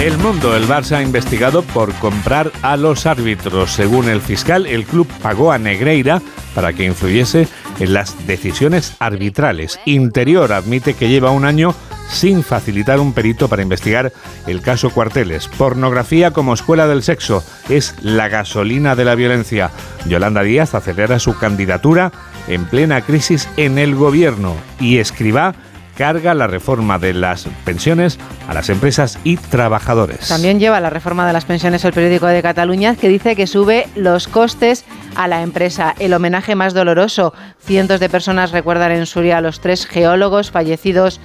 [0.04, 3.72] El Mundo, el Barça ha investigado por comprar a los árbitros.
[3.72, 6.22] Según el fiscal, el club pagó a Negreira
[6.54, 7.48] para que influyese
[7.80, 9.80] en las decisiones arbitrales.
[9.86, 11.76] Interior admite que lleva un año
[12.10, 14.12] sin facilitar un perito para investigar
[14.48, 15.48] el caso Cuarteles.
[15.48, 19.72] Pornografía como escuela del sexo es la gasolina de la violencia.
[20.06, 22.12] Yolanda Díaz acelera su candidatura
[22.48, 25.56] en plena crisis en el gobierno y escriba
[25.96, 30.28] carga la reforma de las pensiones a las empresas y trabajadores.
[30.28, 33.88] También lleva la reforma de las pensiones el periódico de Cataluña que dice que sube
[33.96, 34.86] los costes
[35.16, 35.96] a la empresa.
[36.00, 37.34] El homenaje más doloroso.
[37.60, 41.20] Cientos de personas recuerdan en Suria a los tres geólogos fallecidos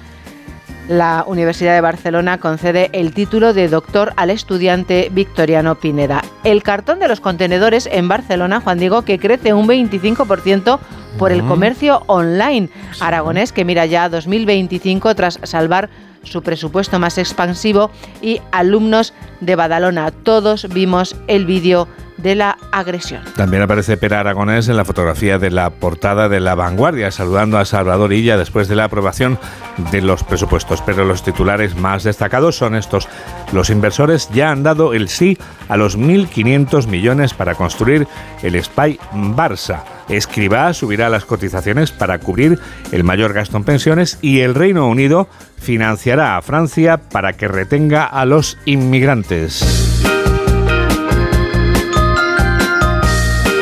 [0.89, 6.23] la Universidad de Barcelona concede el título de doctor al estudiante Victoriano Pineda.
[6.43, 10.79] El cartón de los contenedores en Barcelona, Juan Diego, que crece un 25%
[11.19, 12.69] por el comercio online.
[12.99, 15.91] Aragonés que mira ya a 2025 tras salvar
[16.23, 20.09] su presupuesto más expansivo y alumnos de Badalona.
[20.09, 21.87] Todos vimos el vídeo
[22.21, 23.23] de la agresión.
[23.35, 27.65] También aparece Pera Aragonés en la fotografía de la portada de La Vanguardia, saludando a
[27.65, 29.39] Salvador Illa después de la aprobación
[29.91, 30.81] de los presupuestos.
[30.81, 33.07] Pero los titulares más destacados son estos.
[33.51, 38.07] Los inversores ya han dado el sí a los 1.500 millones para construir
[38.43, 39.83] el Spy Barça.
[40.09, 42.59] Escribá subirá las cotizaciones para cubrir
[42.91, 48.05] el mayor gasto en pensiones y el Reino Unido financiará a Francia para que retenga
[48.05, 49.88] a los inmigrantes.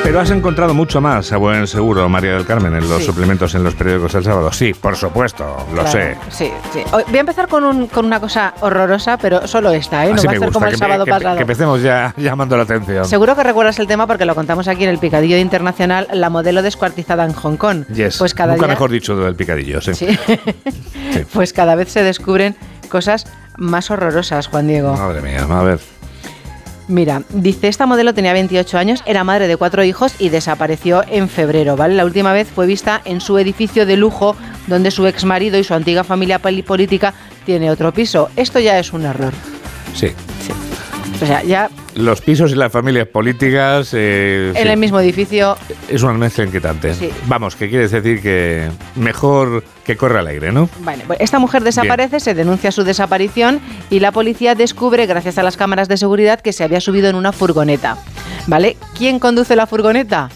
[0.08, 3.04] Pero has encontrado mucho más a buen seguro, María del Carmen, en los Sí.
[3.08, 4.54] suplementos en los periódicos el sábado.
[4.54, 5.44] Sí, por supuesto,
[5.76, 6.18] lo Claro, sé.
[6.30, 6.80] Sí, sí.
[6.94, 10.10] Hoy Voy a empezar con, un- con una cosa horrorosa, pero solo esta, ¿eh?
[10.12, 11.36] No Así va a ser como el que, sábado que- pasado.
[11.36, 13.04] que empecemos ya llamando la atención.
[13.04, 16.62] Seguro que recuerdas el tema porque lo contamos aquí en el Picadillo Internacional, la modelo
[16.62, 17.86] descuartizada en Hong Kong.
[17.94, 18.18] Yes.
[18.18, 19.92] Pues cada Nunca día, mejor dicho del picadillo, sí.
[19.96, 20.16] Sí.
[21.34, 22.56] pues cada vez se descubren
[22.90, 23.26] cosas
[23.58, 24.96] más horrorosas, Juan Diego.
[24.96, 25.80] Madre mía, a ver.
[26.88, 31.28] Mira, dice, esta modelo tenía 28 años, era madre de cuatro hijos y desapareció en
[31.28, 31.96] febrero, ¿vale?
[31.96, 35.64] La última vez fue vista en su edificio de lujo, donde su ex marido y
[35.66, 37.14] su antigua familia política
[37.46, 38.30] tiene otro piso.
[38.38, 39.34] Esto ya es un error.
[39.94, 40.14] Sí.
[41.22, 43.92] O sea, ya Los pisos y las familias políticas.
[43.94, 44.70] eh, en sí.
[44.70, 45.58] el mismo edificio
[45.90, 46.94] Es una mezcla inquietante.
[46.94, 47.10] Sí.
[47.26, 50.70] Vamos, que quiere decir que mejor que corra al aire, ¿no?
[50.82, 53.60] Vale, esta mujer desaparece, se denuncia su desaparición
[53.90, 57.16] y la policía descubre, gracias a las cámaras de seguridad, que se había subido en
[57.16, 57.98] una furgoneta.
[58.48, 58.78] ¿Vale?
[58.98, 60.30] ¿Quién conduce la furgoneta?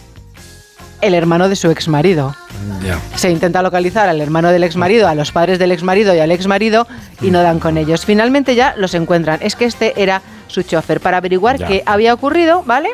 [1.02, 2.36] El hermano de su exmarido.
[2.84, 3.00] Ya.
[3.16, 6.88] Se intenta localizar al hermano del exmarido, a los padres del exmarido y al exmarido
[7.22, 8.06] y no dan con ellos.
[8.06, 9.40] Finalmente ya los encuentran.
[9.42, 12.90] Es que este era su chofer para averiguar qué había ocurrido, ¿vale?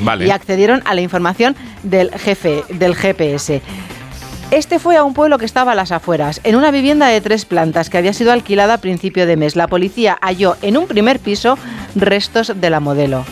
[0.00, 0.26] Vale.
[0.26, 3.60] y accedieron a la información del jefe del GPS.
[4.50, 7.44] Este fue a un pueblo que estaba a las afueras, en una vivienda de tres
[7.44, 9.56] plantas que había sido alquilada a principio de mes.
[9.56, 11.58] La policía halló en un primer piso
[11.94, 13.24] restos de la modelo.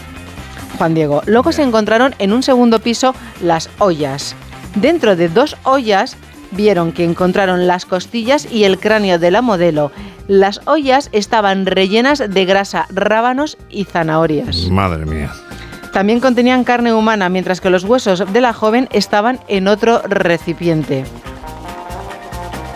[0.77, 1.22] Juan Diego.
[1.27, 4.35] Luego se encontraron en un segundo piso las ollas.
[4.74, 6.16] Dentro de dos ollas
[6.51, 9.91] vieron que encontraron las costillas y el cráneo de la modelo.
[10.29, 14.68] Las ollas estaban rellenas de grasa, rábanos y zanahorias.
[14.70, 15.33] Madre mía.
[15.93, 21.05] También contenían carne humana, mientras que los huesos de la joven estaban en otro recipiente.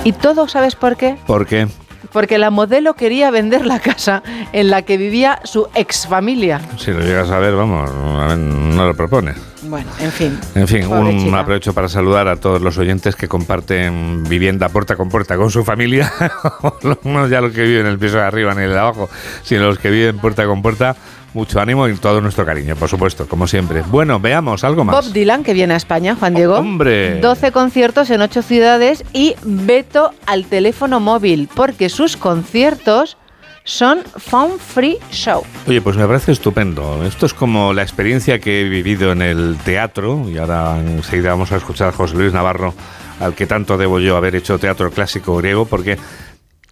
[0.04, 1.16] ¿Y todo sabes por qué?
[1.26, 1.68] ¿Por qué?
[2.12, 6.60] Porque la modelo quería vender la casa en la que vivía su exfamilia.
[6.76, 9.36] Si lo llegas a ver, vamos, no lo propones.
[9.62, 10.38] Bueno, en fin.
[10.54, 14.96] En fin, Pobre un aprovecho para saludar a todos los oyentes que comparten vivienda puerta
[14.96, 16.10] con puerta con su familia.
[17.04, 19.10] no ya los que viven en el piso de arriba ni el de abajo,
[19.42, 20.96] sino los que viven puerta con puerta.
[21.32, 23.82] Mucho ánimo y todo nuestro cariño, por supuesto, como siempre.
[23.82, 24.96] Bueno, veamos algo más.
[24.96, 26.56] Bob Dylan, que viene a España, Juan Diego.
[26.56, 27.20] ¡Hombre!
[27.20, 33.16] 12 conciertos en 8 ciudades y veto al teléfono móvil, porque sus conciertos
[33.62, 35.44] son Phone Free Show.
[35.68, 37.04] Oye, pues me parece estupendo.
[37.04, 41.52] Esto es como la experiencia que he vivido en el teatro, y ahora enseguida vamos
[41.52, 42.74] a escuchar a José Luis Navarro,
[43.20, 45.96] al que tanto debo yo haber hecho teatro clásico griego, porque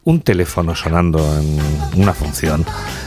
[0.08, 2.64] un teléfono sonando en una función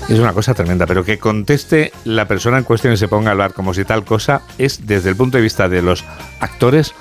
[0.08, 3.32] es una cosa tremenda, pero que conteste la persona en cuestión y se ponga a
[3.32, 6.04] hablar como si tal cosa es, desde el punto de vista de los
[6.40, 6.94] actores,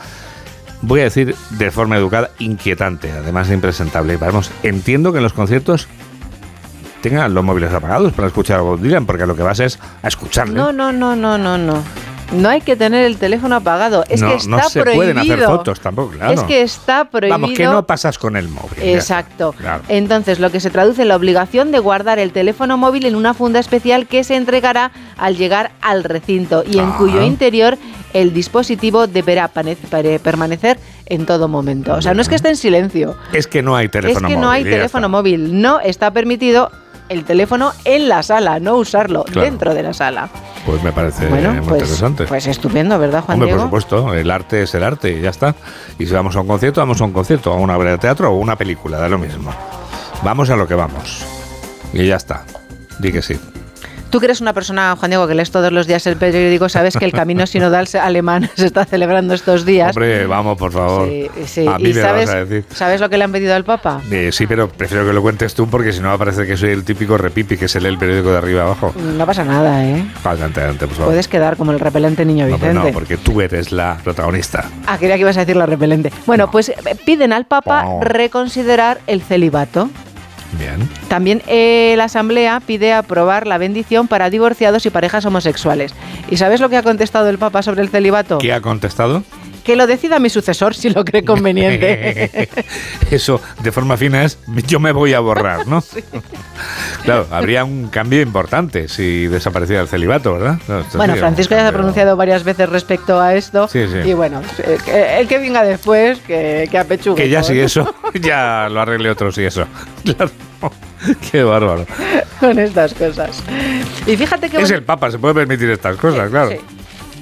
[0.80, 4.16] voy a decir de forma educada, inquietante, además de impresentable.
[4.16, 5.86] Vamos, entiendo que en los conciertos
[7.02, 10.54] tengan los móviles apagados para escuchar a Bob porque lo que vas es a escucharle.
[10.54, 11.82] No, no, no, no, no, no.
[12.32, 14.04] No hay que tener el teléfono apagado.
[14.08, 14.96] Es no, que está no se prohibido.
[15.12, 16.32] pueden hacer fotos tampoco, claro.
[16.32, 17.38] Es que está prohibido.
[17.38, 18.70] Vamos, que no pasas con el móvil.
[18.78, 19.52] está, Exacto.
[19.58, 19.82] claro.
[19.88, 23.34] Entonces, lo que se traduce en la obligación de guardar el teléfono móvil en una
[23.34, 26.94] funda especial que se entregará al llegar al recinto y en Ah.
[26.98, 27.76] cuyo interior
[28.12, 31.94] el dispositivo deberá permanecer en todo momento.
[31.94, 34.36] O sea, no es que esté en silecio, Es que no hay teléfono es que
[34.36, 34.40] móvil.
[34.40, 35.60] no hay teléfono móvil.
[35.60, 36.70] No está permitido
[37.10, 39.42] el teléfono en la sala, no usarlo Claro.
[39.42, 40.28] dentro de la sala.
[40.64, 42.24] Pues me parece Bueno, muy pues, interesante.
[42.24, 43.68] pues estupendo, ¿verdad, Juan Hombre, Diego?
[43.68, 45.54] por supuesto, el arte es el arte y ya está.
[45.98, 48.30] Y si vamos a un concierto, vamos a un concierto, a una obra de teatro
[48.30, 49.52] o una película, da lo mismo.
[50.22, 51.24] Vamos a lo que vamos.
[51.92, 52.44] Y ya está.
[53.00, 53.38] Di que sí.
[54.10, 56.96] Tú que eres una persona, Juan Diego, que lees todos los días el periódico, sabes
[56.96, 59.96] que el camino sinodal alemán se está celebrando estos días.
[59.96, 61.08] Hombre, vamos, por favor.
[61.08, 61.66] Sí, sí.
[61.66, 62.64] A mí ¿Y me sabes, vas a decir.
[62.74, 64.00] sabes lo que le han pedido al Papa?
[64.10, 66.56] Eh, sí, pero prefiero que lo cuentes tú porque si no va a parecer que
[66.56, 68.92] soy el típico repipi que se lee el periódico de arriba abajo.
[68.96, 70.04] No pasa nada, ¿eh?
[70.24, 71.10] Adelante, adelante, por favor.
[71.12, 72.88] Puedes quedar como el repelente niño No, hombre, Vicente.
[72.88, 74.68] no, porque tú eres la protagonista.
[74.86, 76.12] Ah, quería que ibas a decir la repelente.
[76.26, 76.74] Bueno, pues eh,
[77.06, 78.00] piden al Papa No.
[78.02, 79.88] reconsiderar el celibato.
[80.58, 80.88] Bien.
[81.08, 85.94] También eh, la Asamblea pide aprobar la bendición para divorciados y parejas homosexuales.
[86.30, 88.38] ¿Y sabes lo que ha contestado el Papa sobre el celibato?
[88.38, 89.22] ¿Qué ha contestado?
[89.64, 92.48] Que lo decida mi sucesor si lo cree conveniente.
[93.10, 95.82] Eso, de forma fina, es yo me voy a borrar, ¿no?
[97.04, 100.58] Claro, habría un cambio importante si desapareciera el celibato, ¿verdad?
[100.68, 103.68] No, Bueno, Francisco ya se ha pronunciado varias veces respecto a esto.
[103.68, 104.10] Sí, sí.
[104.10, 107.22] Y bueno, eh, que- el que venga después, que, que apechugue.
[107.22, 109.66] Que ya con- si eso, ya lo arregle otros y eso.
[110.04, 110.30] Claro.
[111.32, 111.86] Qué bárbaro.
[112.38, 113.42] Con estas cosas.
[114.06, 116.50] Y fíjate que Es bueno, el Papa, se puede permitir estas cosas, claro.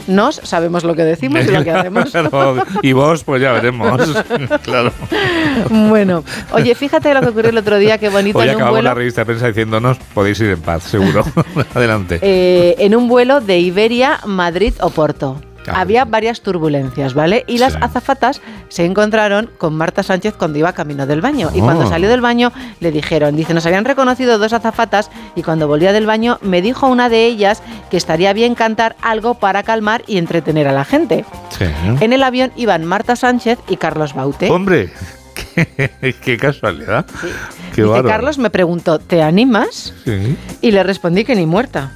[0.08, 2.10] Nos sabemos lo que decimos y lo que hacemos.
[2.10, 4.00] Claro, y vos, pues ya veremos.
[4.62, 4.92] Claro.
[5.70, 8.72] bueno, oye, fíjate lo que ocurrió el otro día, qué bonito Hoy en un acabamos
[8.78, 8.88] vuelo.
[8.90, 11.24] la revista de prensa diciéndonos podéis ir en paz, seguro.
[11.74, 12.18] Adelante.
[12.22, 15.40] eh, en un vuelo de Iberia, Madrid o Porto.
[15.74, 17.44] Ah, Había varias turbulencias, ¿vale?
[17.46, 17.78] Y las Sí.
[17.82, 21.50] azafatas se encontraron con Marta Sánchez cuando iba camino del baño.
[21.54, 21.64] Y Oh.
[21.64, 25.92] cuando salió del baño le dijeron, dice, nos habían reconocido dos azafatas y cuando volvía
[25.92, 30.18] del baño me dijo una de ellas que estaría bien cantar algo para calmar y
[30.18, 31.24] entretener a la gente.
[31.56, 31.64] Sí.
[32.00, 34.50] En el avión iban Marta Sánchez y Carlos Baute.
[34.50, 34.92] Hombre,
[35.54, 37.06] qué, qué casualidad.
[37.74, 38.08] Qué Dice, bárbaro.
[38.08, 39.94] Carlos me preguntó, ¿te animas?
[40.04, 40.36] Sí.
[40.60, 41.90] Y le respondí que ni muerta.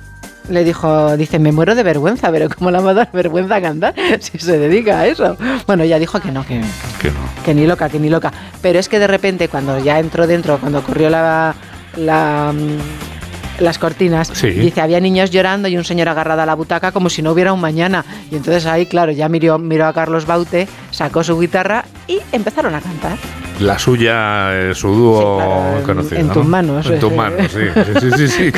[0.49, 3.95] Le dijo, dice, me muero de vergüenza, pero ¿cómo la va a dar vergüenza cantar
[4.20, 5.36] si se dedica a eso?
[5.66, 6.61] Bueno, ya dijo que no, que,
[7.01, 7.20] Que no.
[7.45, 8.32] que ni loca, que ni loca.
[8.61, 11.55] Pero es que de repente, cuando ya entró dentro, cuando ocurrió la,
[11.97, 14.51] la, mm, las cortinas, Sí.
[14.51, 17.53] dice, había niños llorando y un señor agarrado a la butaca como si no hubiera
[17.53, 18.05] un mañana.
[18.30, 22.74] Y entonces ahí, claro, ya miró, miró a Carlos Baute, sacó su guitarra y empezaron
[22.74, 23.16] a cantar.
[23.63, 26.21] La suya, eh, su dúo Sí, conocido.
[26.21, 26.33] en ¿no?
[26.33, 27.61] tus manos, En tus manos, sí.
[27.75, 28.53] Sí, sí, sí, sí.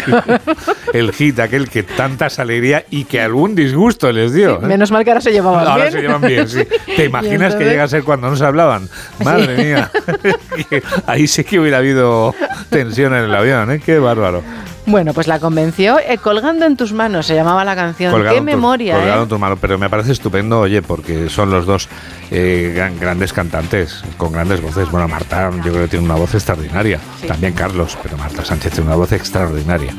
[0.93, 4.57] El hit, aquel que tantas alegría y que algún disgusto les dio.
[4.63, 4.67] ¿eh?
[4.67, 5.93] Menos mal que ahora se llevaban Ahora bien.
[5.93, 6.63] se llevan bien, sí.
[6.97, 8.89] ¿Te imaginas entonces- que llega a ser cuando no se hablaban?
[9.25, 9.91] Madre mía.
[11.07, 12.35] Ahí sí que hubiera habido
[12.71, 13.83] tensión en el avión, ¿eh?
[13.85, 14.43] Qué bárbaro.
[14.87, 18.13] Bueno, pues la convenció eh, Colgando en tus manos, se llamaba la canción.
[18.13, 19.23] Colgado Qué tu- memoria, colgado ¿eh?
[19.23, 19.57] en tu mano.
[19.57, 21.89] Pero me parece estupendo, oye, porque son los dos
[22.31, 24.91] eh, gran- grandes cantantes, con grandes voces.
[24.91, 27.01] Bueno, Marta, yo creo que tiene una voz extraordinaria.
[27.27, 29.95] También Carlos, pero Marta Sánchez tiene una voz extraordinaria.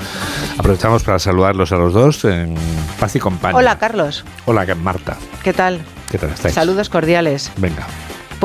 [0.57, 2.53] Aprovechamos para saludarlos a los dos en
[2.99, 3.57] paz y compañía.
[3.57, 4.23] Hola, Carlos.
[4.45, 5.17] Hola, Marta.
[5.43, 5.81] ¿Qué tal?
[6.11, 6.53] ¿Qué tal estáis?
[6.53, 7.51] Saludos cordiales.
[7.57, 7.87] Venga.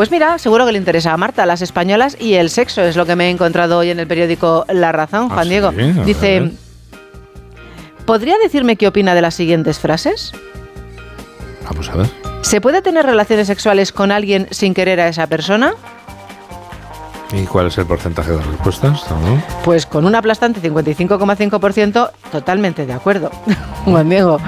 [0.00, 3.04] Pues mira, seguro que le interesa a Marta, las españolas y el sexo, es lo
[3.04, 5.72] que me he encontrado hoy en el periódico La Razón, Ah, Juan sí, Diego.
[5.72, 6.04] ver.
[6.06, 6.52] Dice,
[8.06, 10.32] ¿podría decirme qué opina de las siguientes frases?
[11.68, 12.06] Vamos a ver.
[12.40, 15.74] ¿Se puede tener relaciones sexuales con alguien sin querer a esa persona?
[17.32, 19.04] ¿Y cuál es el porcentaje de respuestas?
[19.10, 19.42] ¿No?
[19.64, 23.30] Pues con un aplastante 55,5%, totalmente de acuerdo.
[23.84, 24.38] Juan Diego,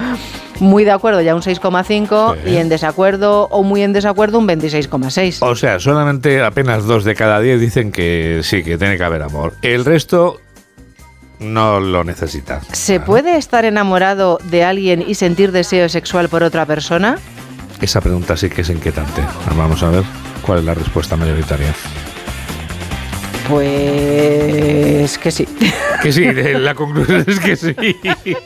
[0.59, 2.49] muy de acuerdo ya un 6,5% Sí.
[2.51, 5.37] y en desacuerdo o muy en desacuerdo un 26,6%.
[5.49, 9.21] O sea, solamente apenas dos de cada diez dicen que sí, que tiene que haber
[9.23, 9.53] amor.
[9.61, 10.39] El resto
[11.39, 12.61] no lo necesita.
[12.73, 17.17] ¿Se puede estar enamorado de alguien y sentir deseo sexual por otra persona?
[17.81, 19.21] Esa pregunta sí que es inquietante.
[19.57, 20.03] Vamos a ver
[20.45, 21.73] cuál es la respuesta mayoritaria.
[23.47, 25.47] Pues que sí.
[26.01, 27.75] Que sí, la conclusión es que sí.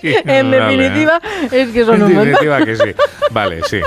[0.02, 0.78] en Vale.
[0.78, 1.20] definitiva,
[1.52, 2.30] es que son En un montón.
[2.32, 2.94] definitiva que sí.
[3.32, 3.80] Vale, sí.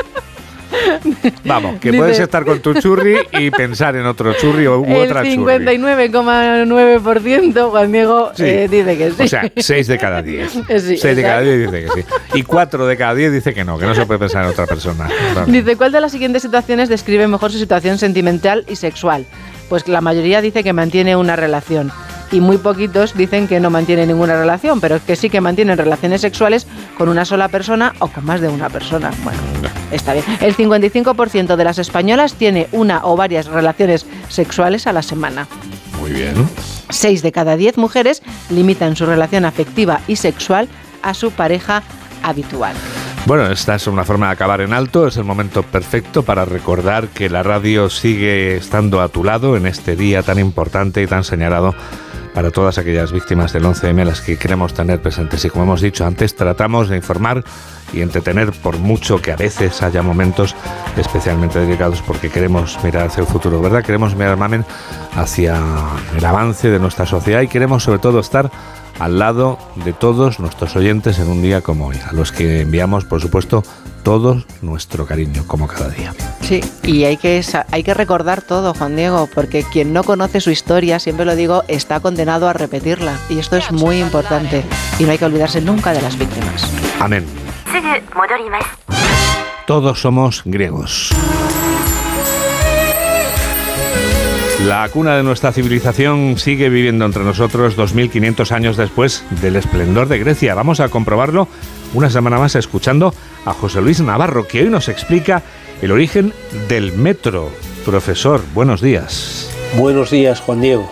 [1.44, 4.84] Vamos, que Dice- puedes estar con tu churri y pensar en otro churri o u
[4.86, 5.36] El otra churri.
[5.36, 8.44] 59,9% Juan Diego Sí.
[8.46, 9.22] eh, dice que sí.
[9.24, 10.52] O sea, 6 de cada 10.
[10.52, 10.62] Sí,
[10.96, 11.56] 6 de cada exacto.
[11.56, 12.06] 10 dice que sí.
[12.38, 14.66] Y 4 de cada 10 dice que no, que no se puede pensar en otra
[14.66, 15.08] persona.
[15.34, 15.50] Vale.
[15.52, 19.26] Dice, ¿cuál de las siguientes situaciones describe mejor su situación sentimental y sexual?
[19.70, 21.92] Pues la mayoría dice que mantiene una relación.
[22.32, 26.20] Y muy poquitos dicen que no mantiene ninguna relación, pero que sí que mantienen relaciones
[26.20, 26.66] sexuales
[26.98, 29.12] con una sola persona o con más de una persona.
[29.22, 29.38] Bueno,
[29.92, 30.24] está bien.
[30.40, 35.46] El 55% de las españolas tiene una o varias relaciones sexuales a la semana.
[36.00, 36.34] Muy bien.
[36.88, 40.68] 6 de cada 10 mujeres limitan su relación afectiva y sexual
[41.02, 41.84] a su pareja
[42.24, 42.74] habitual.
[43.26, 47.08] Bueno, esta es una forma de acabar en alto, es el momento perfecto para recordar
[47.08, 51.22] que la radio sigue estando a tu lado en este día tan importante y tan
[51.22, 51.74] señalado
[52.34, 55.44] para todas aquellas víctimas del 11M, las que queremos tener presentes.
[55.44, 57.44] Y como hemos dicho antes, tratamos de informar
[57.92, 60.54] y entretener por mucho que a veces haya momentos
[60.96, 63.82] especialmente delicados porque queremos mirar hacia el futuro, ¿verdad?
[63.82, 64.64] Queremos mirar, Mamen,
[65.14, 65.60] hacia
[66.16, 68.50] el avance de nuestra sociedad y queremos sobre todo estar
[68.98, 73.06] al lado de todos nuestros oyentes en un día como hoy, a los que enviamos,
[73.06, 73.64] por supuesto,
[74.02, 76.14] todo nuestro cariño, como cada día.
[76.42, 80.50] Sí, y hay que, hay que recordar todo, Juan Diego, porque quien no conoce su
[80.50, 83.18] historia, siempre lo digo, está condenado a repetirla.
[83.30, 84.64] Y esto es muy importante.
[84.98, 86.70] Y no hay que olvidarse nunca de las víctimas.
[86.98, 87.24] Amén.
[89.66, 91.10] Todos somos griegos.
[94.66, 100.18] La cuna de nuestra civilización sigue viviendo entre nosotros 2500 años después del esplendor de
[100.18, 100.54] Grecia.
[100.54, 101.48] Vamos a comprobarlo
[101.94, 103.14] una semana más escuchando
[103.46, 105.42] a José Luis Navarro, que hoy nos explica
[105.80, 106.34] el origen
[106.68, 107.50] del metro.
[107.86, 109.48] Profesor, buenos días.
[109.76, 110.90] Buenos días, Juan Diego.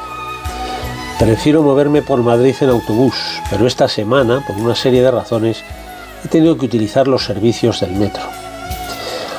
[1.18, 3.16] Prefiero moverme por Madrid en autobús,
[3.50, 5.64] pero esta semana, por una serie de razones,
[6.24, 8.22] he tenido que utilizar los servicios del metro.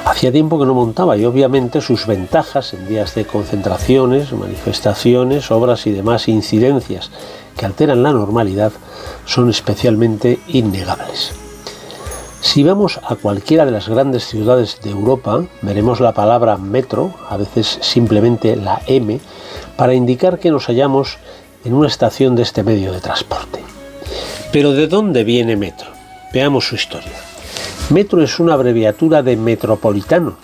[0.05, 5.85] Hacía tiempo que no montaba y obviamente sus ventajas en días de concentraciones, manifestaciones, obras
[5.85, 7.11] y demás incidencias
[7.55, 8.71] que alteran la normalidad
[9.25, 11.33] son especialmente innegables.
[12.41, 17.35] Si vamos a cualquiera de las grandes ciudades de Europa, veremos la palabra metro, a
[17.35, 19.19] veces simplemente la M,
[19.75, 21.17] para indicar que nos hallamos
[21.65, 23.61] en una estación de este medio de transporte.
[24.53, 25.98] Pero ¿de dónde viene metro?
[26.31, 27.11] Veamos su historia.
[27.89, 30.35] Metro es una abreviatura de metropolitano,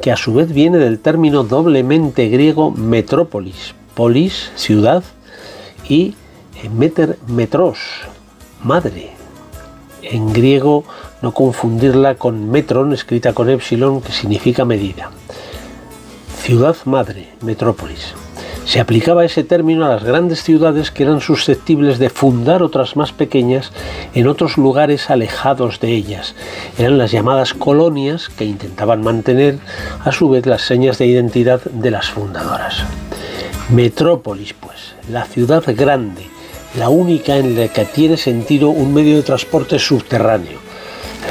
[0.00, 5.02] que a su vez viene del término doblemente griego metrópolis, polis, ciudad,
[5.88, 6.14] y
[6.62, 7.78] eh, meter metros,
[8.62, 9.10] madre.
[10.02, 10.84] En griego
[11.22, 15.10] no confundirla con metron, escrita con epsilon, que significa medida.
[16.40, 18.14] Ciudad madre, metrópolis.
[18.66, 23.12] Se aplicaba ese término a las grandes ciudades que eran susceptibles de fundar otras más
[23.12, 23.70] pequeñas
[24.12, 26.34] en otros lugares alejados de ellas.
[26.76, 29.60] Eran las llamadas colonias que intentaban mantener
[30.04, 32.82] a su vez las señas de identidad de las fundadoras.
[33.70, 36.26] Metrópolis, pues, la ciudad grande,
[36.76, 40.58] la única en la que tiene sentido un medio de transporte subterráneo.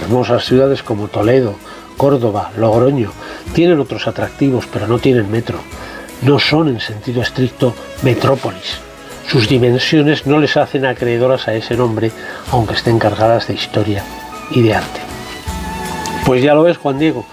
[0.02, 1.56] Hermosas ciudades como Toledo,
[1.98, 3.12] Córdoba, Logroño
[3.54, 5.60] tienen otros atractivos, pero no tienen metro.
[6.22, 8.80] No son en sentido estricto metrópolis.
[9.28, 12.12] Sus dimensiones no les hacen acreedoras a ese nombre,
[12.52, 14.04] aunque estén cargadas de historia
[14.52, 15.00] y de arte.
[16.26, 17.26] Pues ya lo ves, Juan Diego.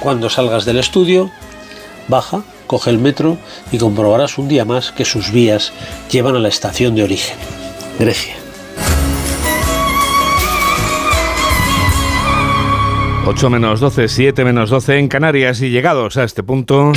[0.00, 1.30] Cuando salgas del estudio,
[2.08, 3.38] baja, coge el metro
[3.72, 5.72] y comprobarás un día más que sus vías
[6.10, 7.36] llevan a la estación de origen,
[7.98, 8.34] Grecia.
[13.26, 16.92] 8 menos 12, 7 menos 12 en Canarias y llegados a este punto...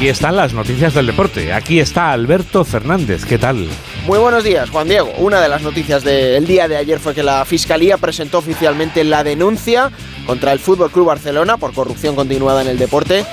[0.00, 1.52] Aquí están las noticias del deporte.
[1.52, 3.26] Aquí está Alberto Fernández.
[3.26, 3.68] ¿Qué tal?
[4.06, 5.12] Muy buenos días, Juan Diego.
[5.18, 9.22] Una de las noticias del día de ayer fue que la Fiscalía presentó oficialmente la
[9.24, 9.90] denuncia
[10.24, 13.26] contra el Fútbol Club Barcelona por corrupción continuada en el deporte,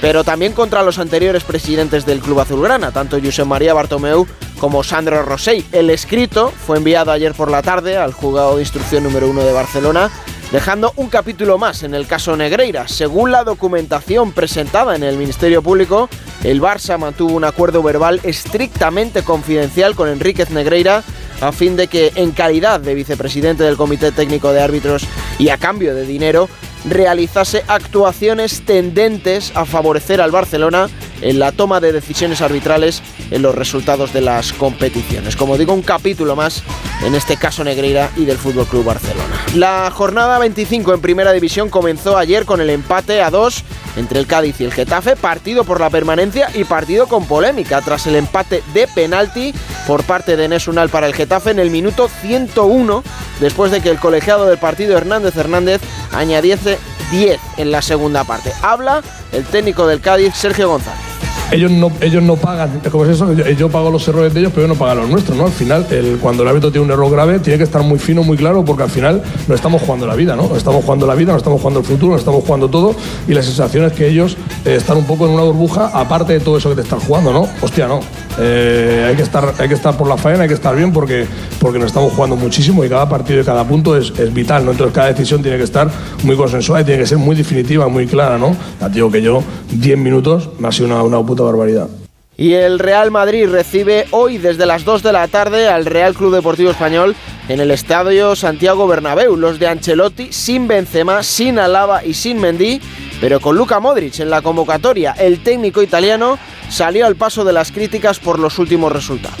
[0.00, 4.26] pero también contra los anteriores presidentes del Club Azulgrana, tanto Josep María Bartomeu
[4.58, 5.62] como Sandro Rosell.
[5.72, 9.52] El escrito fue enviado ayer por la tarde al juzgado de instrucción número 1 de
[9.52, 10.10] Barcelona
[10.54, 12.86] dejando un capítulo más en el caso Negreira.
[12.86, 16.08] Según la documentación presentada en el Ministerio Público,
[16.44, 21.02] el Barça mantuvo un acuerdo verbal estrictamente confidencial con Enríquez Negreira
[21.40, 25.02] a fin de que, en calidad de vicepresidente del Comité Técnico de Árbitros
[25.40, 26.48] y a cambio de dinero,
[26.84, 30.88] realizase actuaciones tendentes a favorecer al Barcelona
[31.20, 35.36] en la toma de decisiones arbitrales en los resultados de las competiciones.
[35.36, 36.62] Como digo, un capítulo más
[37.04, 39.34] en este caso Negreira y del Fútbol Club Barcelona.
[39.54, 43.64] La jornada 25 en Primera División comenzó ayer con el empate a 2
[43.96, 48.06] entre el Cádiz y el Getafe, partido por la permanencia y partido con polémica tras
[48.06, 49.54] el empate de penalti
[49.86, 53.02] por parte de Nesunal para el Getafe en el minuto 101
[53.40, 55.80] después de que el colegiado del partido Hernández Hernández
[56.12, 56.78] añadiese
[57.10, 58.52] 10 en la segunda parte.
[58.62, 61.13] Habla el técnico del Cádiz, Sergio González
[61.52, 63.32] ellos no, ellos no pagan, ¿cómo es eso?
[63.32, 65.46] Yo, yo, pago los errores de ellos, pero ellos no pagan los nuestros, ¿no?
[65.46, 68.22] Al final, el, cuando el árbitro tiene un error grave, tiene que estar muy fino,
[68.22, 70.48] muy claro, porque al final no estamos jugando la vida, ¿no?
[70.48, 72.94] No estamos jugando la vida, no estamos jugando el futuro, no estamos jugando todo,
[73.28, 76.40] y la sensación es que ellos eh, están un poco en una burbuja, aparte de
[76.40, 77.48] todo eso que te están jugando, ¿no?
[77.60, 78.00] Hostia, no.
[78.38, 81.26] Eh, hay, que estar, hay que estar por la faena, hay que estar bien, porque,
[81.60, 84.72] porque nos estamos jugando muchísimo y cada partido y cada punto es, es vital, ¿no?
[84.72, 85.88] Entonces cada decisión tiene que estar
[86.22, 88.56] muy consensuada y tiene que ser muy definitiva, muy clara, ¿no?
[88.80, 91.88] Ya digo que yo, 10 minutos, me ha sido una, una puta barbaridad.
[92.36, 96.34] Y el Real Madrid recibe hoy desde las 2 de la tarde al Real Club
[96.34, 97.14] Deportivo Español
[97.48, 99.36] en el Estadio Santiago Bernabéu.
[99.36, 102.80] Los de Ancelotti sin Benzema, sin Alaba y sin Mendy,
[103.20, 105.12] pero con Luka Modric en la convocatoria.
[105.12, 109.38] El técnico italiano salió al paso de las críticas por los últimos resultados.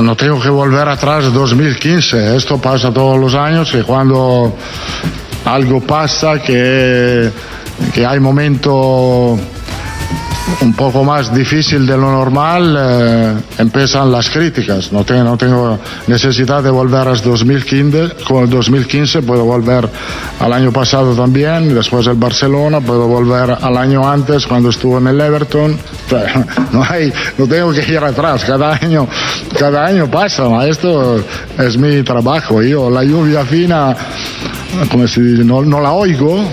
[0.00, 2.36] No tengo que volver atrás 2015.
[2.36, 4.54] Esto pasa todos los años que cuando
[5.44, 7.30] algo pasa, que,
[7.92, 9.40] que hay momentos
[10.60, 14.92] un poco más difícil de lo normal, eh, empiezan las críticas.
[14.92, 19.88] No tengo, no tengo necesidad de volver a 2015, con el 2015 puedo volver
[20.40, 25.06] al año pasado también, después el Barcelona, puedo volver al año antes cuando estuve en
[25.08, 25.78] el Everton.
[26.72, 29.06] No, hay, no tengo que ir atrás, cada año,
[29.58, 31.22] cada año pasa, esto
[31.58, 32.62] es mi trabajo.
[32.62, 33.96] Yo la lluvia fina,
[34.90, 36.44] como se dice, no, la oigo,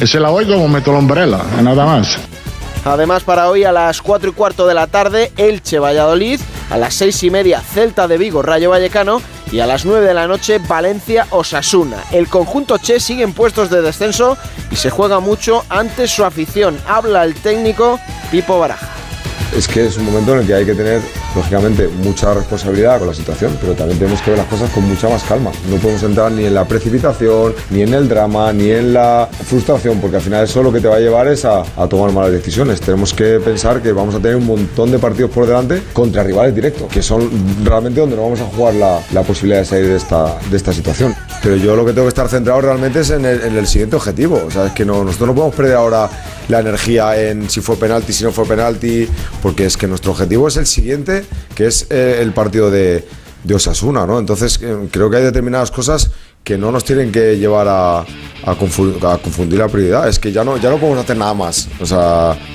[0.00, 2.18] y si la oigo meto la umbrella, nada más.
[2.84, 6.94] Además, para hoy a las 4 y cuarto de la tarde, Elche Valladolid, a las
[6.94, 10.58] 6 y media, Celta de Vigo Rayo Vallecano y a las 9 de la noche,
[10.58, 12.02] Valencia Osasuna.
[12.12, 14.36] El conjunto Che sigue en puestos de descenso
[14.70, 16.78] y se juega mucho ante su afición.
[16.86, 17.98] Habla el técnico
[18.30, 18.93] Pipo Baraja.
[19.56, 21.00] Es que es un momento en el que hay que tener,
[21.34, 25.08] lógicamente, mucha responsabilidad con la situación, pero también tenemos que ver las cosas con mucha
[25.08, 25.50] más calma.
[25.70, 30.00] No podemos entrar ni en la precipitación, ni en el drama, ni en la frustración,
[30.00, 32.80] porque al final eso lo que te va a llevar es a, tomar malas decisiones.
[32.80, 36.54] Tenemos que pensar que vamos a tener un montón de partidos por delante contra rivales
[36.54, 37.30] directos, que son
[37.64, 41.14] realmente donde no vamos a jugar la, posibilidad de salir de esta, situación.
[41.42, 43.96] Pero yo lo que tengo que estar centrado realmente es en el, en el siguiente
[43.96, 44.42] objetivo.
[44.46, 46.08] O sea, es que no, nosotros no podemos perder ahora
[46.48, 49.08] la energía en si fue penalti, si no fue penalti,
[49.42, 51.24] porque es que nuestro objetivo es el siguiente,
[51.54, 53.04] que es eh, el partido de,
[53.44, 54.18] de Osasuna, ¿no?
[54.18, 56.10] Entonces eh, creo que hay determinadas cosas
[56.42, 58.04] que no nos tienen que llevar a, a,
[58.58, 60.06] confu- a confundir la prioridad.
[60.06, 61.68] Es que ya no, ya no podemos hacer nada más.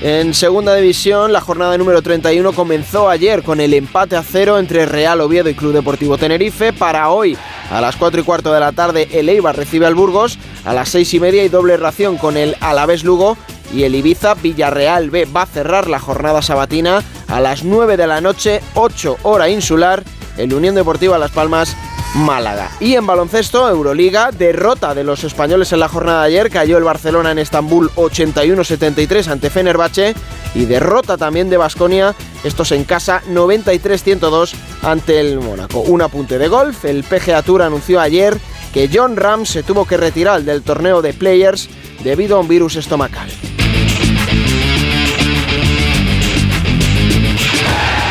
[0.03, 4.85] En segunda división, la jornada número 31 comenzó ayer con el empate a cero entre
[4.85, 6.71] Real Oviedo y Club Deportivo Tenerife.
[6.71, 7.35] Para hoy,
[7.71, 10.37] a las 4 y cuarto de la tarde, el Eibar recibe al Burgos.
[10.65, 13.37] A las 6 y media y doble ración con el Alavés Lugo.
[13.73, 18.07] Y el Ibiza Villarreal B va a cerrar la jornada sabatina a las 9 de
[18.07, 20.03] la noche, 8 hora insular,
[20.37, 21.75] el Unión Deportiva Las Palmas
[22.15, 22.71] Málaga.
[22.79, 26.83] Y en baloncesto, Euroliga, derrota de los españoles en la jornada de ayer, cayó el
[26.83, 30.15] Barcelona en Estambul 81-73 ante Fenerbahce
[30.55, 35.81] y derrota también de Basconia, estos en casa 93-102 ante el Mónaco.
[35.81, 38.37] Un apunte de golf, el PGA Tour anunció ayer
[38.73, 41.69] que John Ram se tuvo que retirar del torneo de Players
[42.03, 43.29] debido a un virus estomacal.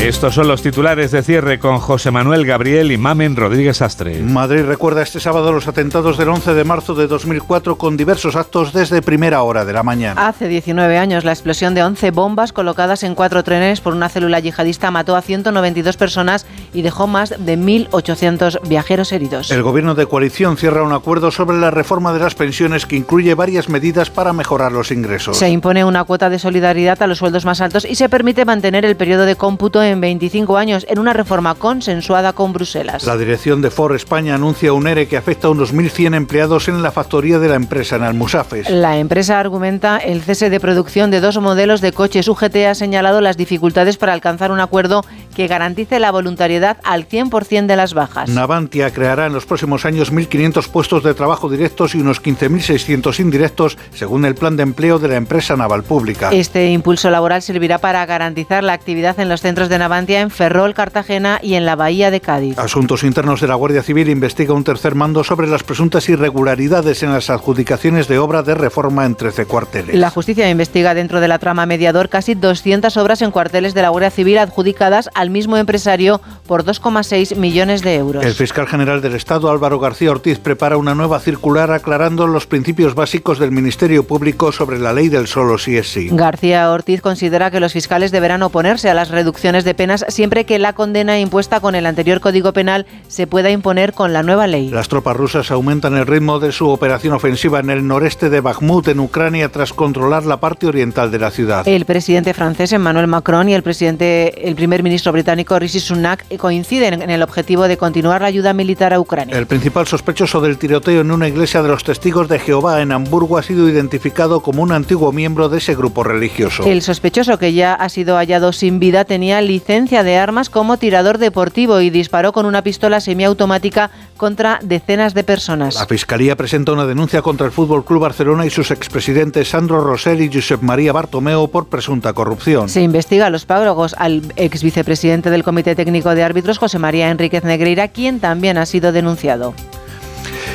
[0.00, 4.22] Estos son los titulares de cierre con José Manuel Gabriel y Mamen Rodríguez Astre.
[4.22, 8.72] Madrid recuerda este sábado los atentados del 11 de marzo de 2004 con diversos actos
[8.72, 10.26] desde primera hora de la mañana.
[10.26, 14.40] Hace 19 años, la explosión de 11 bombas colocadas en cuatro trenes por una célula
[14.40, 19.50] yihadista mató a 192 personas y dejó más de 1.800 viajeros heridos.
[19.50, 23.34] El gobierno de coalición cierra un acuerdo sobre la reforma de las pensiones que incluye
[23.34, 25.36] varias medidas para mejorar los ingresos.
[25.36, 28.86] Se impone una cuota de solidaridad a los sueldos más altos y se permite mantener
[28.86, 33.04] el periodo de cómputo en 25 años en una reforma consensuada con Bruselas.
[33.04, 36.82] La dirección de Ford España anuncia un ERE que afecta a unos 1.100 empleados en
[36.82, 38.68] la factoría de la empresa en Almusafes.
[38.68, 42.28] La empresa argumenta el cese de producción de dos modelos de coches.
[42.28, 45.02] UGT ha señalado las dificultades para alcanzar un acuerdo
[45.34, 48.28] que garantice la voluntariedad al 100% de las bajas.
[48.28, 53.78] Navantia creará en los próximos años 1.500 puestos de trabajo directos y unos 15.600 indirectos,
[53.94, 56.30] según el plan de empleo de la empresa naval pública.
[56.32, 60.74] Este impulso laboral servirá para garantizar la actividad en los centros de en en Ferrol,
[60.74, 62.58] Cartagena y en la Bahía de Cádiz.
[62.58, 67.12] Asuntos Internos de la Guardia Civil investiga un tercer mando sobre las presuntas irregularidades en
[67.12, 69.94] las adjudicaciones de obra de reforma en 13 cuarteles.
[69.96, 73.88] La justicia investiga dentro de la trama mediador casi 200 obras en cuarteles de la
[73.88, 78.24] Guardia Civil adjudicadas al mismo empresario por 2,6 millones de euros.
[78.24, 82.94] El fiscal general del Estado, Álvaro García Ortiz, prepara una nueva circular aclarando los principios
[82.94, 86.08] básicos del Ministerio Público sobre la ley del solo sí es sí.
[86.12, 90.58] García Ortiz considera que los fiscales deberán oponerse a las reducciones de penas siempre que
[90.58, 94.70] la condena impuesta con el anterior Código Penal se pueda imponer con la nueva ley.
[94.70, 98.88] Las tropas rusas aumentan el ritmo de su operación ofensiva en el noreste de Bakhmut,
[98.88, 101.66] en Ucrania, tras controlar la parte oriental de la ciudad.
[101.66, 107.02] El presidente francés Emmanuel Macron y el presidente, el primer ministro británico Rishi Sunak coinciden
[107.02, 109.36] en el objetivo de continuar la ayuda militar a Ucrania.
[109.36, 113.38] El principal sospechoso del tiroteo en una iglesia de los testigos de Jehová en Hamburgo
[113.38, 116.64] ha sido identificado como un antiguo miembro de ese grupo religioso.
[116.64, 121.18] El sospechoso que ya ha sido hallado sin vida tenía licencia de armas como tirador
[121.18, 125.74] deportivo y disparó con una pistola semiautomática contra decenas de personas.
[125.74, 130.22] La Fiscalía presenta una denuncia contra el Fútbol Club Barcelona y sus expresidentes Sandro Rosell
[130.22, 132.70] y Josep María Bartomeu por presunta corrupción.
[132.70, 137.10] Se investiga a los pagos al ex vicepresidente del Comité Técnico de Árbitros, José María
[137.10, 139.52] Enríquez Negreira, quien también ha sido denunciado.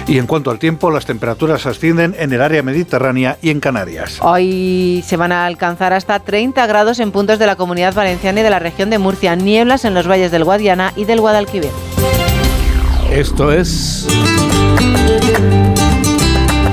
[0.08, 4.20] Y en cuanto al tiempo, las temperaturas ascienden en el área mediterránea y en Canarias.
[4.22, 8.43] Hoy se van a alcanzar hasta 30 grados en puntos de la comunidad valenciana y
[8.43, 11.72] de la región de Murcia, nieblas en los valles del Guadiana y del Guadalquivir.
[13.12, 14.08] Esto es.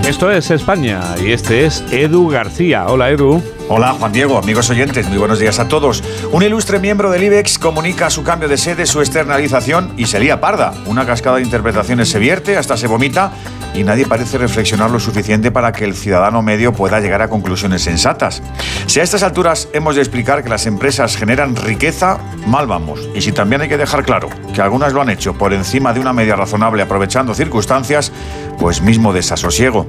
[0.07, 2.87] Esto es España y este es Edu García.
[2.87, 3.43] Hola Edu.
[3.75, 6.05] Hola Juan Diego, amigos oyentes, muy buenos días a todos.
[6.31, 10.43] Un ilustre miembro del IBEX comunica su cambio de sede, su externalización y se lía
[10.43, 10.75] parda.
[10.85, 13.33] Una cascada de interpretaciones se vierte, hasta se vomita
[13.73, 17.81] y nadie parece reflexionar lo suficiente para que el ciudadano medio pueda llegar a conclusiones
[17.81, 18.43] sensatas.
[18.87, 23.01] Si a estas alturas hemos de explicar que las empresas generan riqueza, mal vamos.
[23.15, 26.01] Y si también hay que dejar claro que algunas lo han hecho por encima de
[26.01, 28.13] una media razonable aprovechando circunstancias,
[28.59, 29.87] pues mismo desasosiego.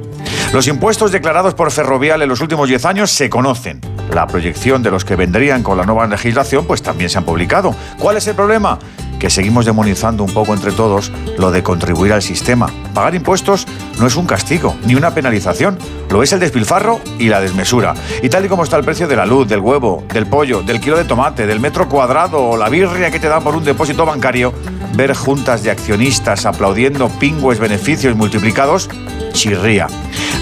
[0.54, 3.73] Los impuestos declarados por Ferrovial en los últimos 10 años se conocen.
[4.14, 7.76] La proyección de los que vendrían con la nueva legislación pues también se han publicado.
[8.00, 8.80] ¿Cuál es el problema?
[9.20, 12.70] Que seguimos demonizando un poco entre todos lo de contribuir al sistema.
[12.94, 13.68] Pagar impuestos
[14.00, 15.78] no es un castigo ni una penalización,
[16.10, 17.94] lo es el despilfarro y la desmesura.
[18.22, 20.80] Y tal y como está el precio de la luz, del huevo, del pollo, del
[20.80, 24.06] kilo de tomate, del metro cuadrado o la birria que te dan por un depósito
[24.06, 24.54] bancario,
[24.96, 28.90] ver juntas de accionistas aplaudiendo pingües beneficios multiplicados,
[29.32, 29.88] chirría.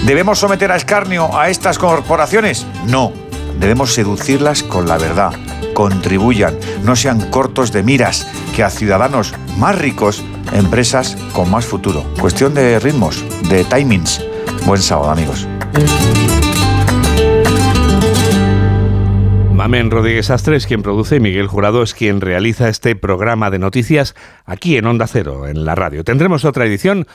[0.04, 2.66] ¿Debemos someter a escarnio a estas corporaciones?
[2.86, 3.12] No.
[3.58, 5.32] Debemos seducirlas con la verdad.
[5.74, 10.22] Contribuyan, no sean cortos de miras, que a ciudadanos más ricos,
[10.52, 12.04] empresas con más futuro.
[12.20, 14.24] Cuestión de ritmos, de timings.
[14.66, 15.48] Buen sábado, amigos.
[19.52, 24.14] Mamen Rodríguez Astres, quien produce, y Miguel Jurado es quien realiza este programa de noticias
[24.44, 26.04] aquí en Onda Cero, en la radio.
[26.04, 27.06] Tendremos otra edición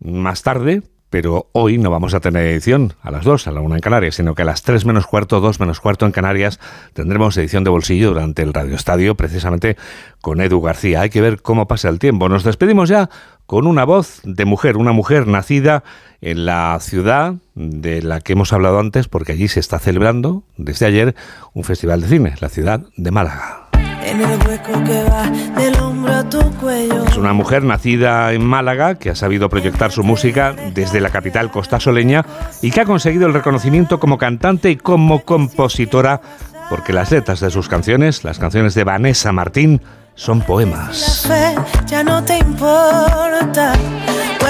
[0.00, 0.82] más tarde,
[1.12, 4.14] pero hoy no vamos a tener edición a las 2, a la 1 en Canarias,
[4.14, 6.58] sino que a las 3 menos cuarto, 2 menos cuarto en Canarias
[6.94, 9.76] tendremos edición de bolsillo durante el Radio Estadio, precisamente
[10.22, 11.02] con Edu García.
[11.02, 12.30] Hay que ver cómo pasa el tiempo.
[12.30, 13.10] Nos despedimos ya
[13.44, 15.84] con una voz de mujer, una mujer nacida
[16.22, 20.86] en la ciudad de la que hemos hablado antes, porque allí se está celebrando desde
[20.86, 21.14] ayer
[21.52, 23.61] un festival de cine, la ciudad de Málaga.
[24.04, 25.28] En el hueco que va
[25.60, 27.04] del hombro a tu cuello.
[27.06, 31.50] Es una mujer nacida en Málaga que ha sabido proyectar su música desde la capital
[31.50, 32.24] costasoleña
[32.60, 36.20] y que ha conseguido el reconocimiento como cantante y como compositora
[36.68, 39.82] porque las letras de sus canciones, las canciones de Vanessa Martín,
[40.14, 41.26] son poemas.
[41.26, 41.54] Fe,
[41.86, 43.74] ya no te importa.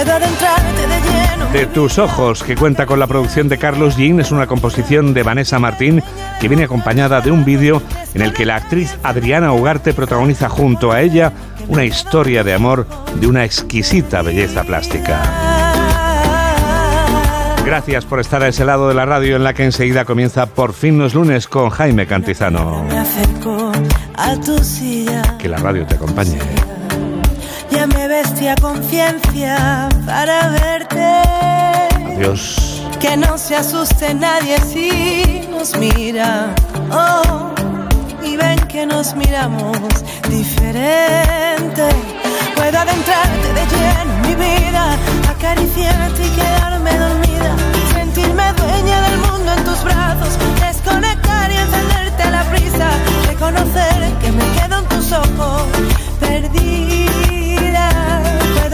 [0.04, 1.50] De lleno.
[1.52, 5.22] De tus ojos, que cuenta con la producción de Carlos Jean, es una composición de
[5.22, 6.02] Vanessa Martín
[6.40, 7.80] que viene acompañada de un vídeo
[8.12, 11.32] en el que la actriz Adriana Ugarte protagoniza junto a ella
[11.68, 15.22] una historia de amor de una exquisita belleza plástica.
[17.64, 20.72] Gracias por estar a ese lado de la radio en la que enseguida comienza Por
[20.72, 22.84] fin los lunes con Jaime Cantizano.
[25.38, 26.38] Que la radio te acompañe.
[27.72, 31.22] Ya me vestí a conciencia para verte.
[32.14, 32.82] Adiós.
[33.00, 36.54] Que no se asuste nadie si nos mira.
[36.90, 37.50] Oh,
[38.22, 39.78] y ven que nos miramos
[40.28, 41.88] diferente.
[42.56, 44.84] Puedo adentrarte de lleno en mi vida,
[45.30, 47.56] acariciarte y quedarme dormida.
[47.94, 52.88] Sentirme dueña del mundo en tus brazos, desconectar y encenderte a la prisa.
[53.28, 55.62] Reconocer que me quedo en tus ojos,
[56.20, 57.41] perdida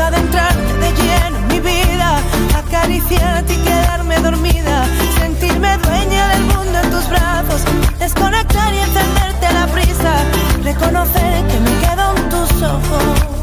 [0.08, 2.18] adentrarte de lleno en mi vida,
[2.56, 4.86] acariciarte y quedarme dormida,
[5.18, 7.62] sentirme dueña del mundo en tus brazos,
[7.98, 10.12] desconectar y encenderte a la prisa,
[10.62, 13.37] reconocer que me quedo en tus ojos.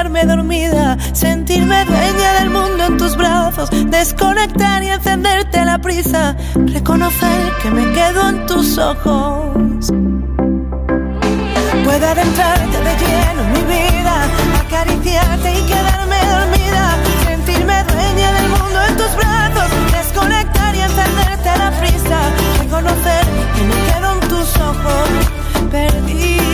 [0.00, 7.52] quedarme dormida, sentirme dueña del mundo en tus brazos, desconectar y encenderte la prisa, reconocer
[7.62, 9.92] que me quedo en tus ojos.
[11.84, 14.24] Puedo adentrarte de lleno en mi vida,
[14.64, 16.96] acariciarte y quedarme dormida,
[17.26, 22.18] sentirme dueña del mundo en tus brazos, desconectar y encenderte la prisa,
[22.58, 23.24] reconocer
[23.54, 26.49] que me quedo en tus ojos, perdida.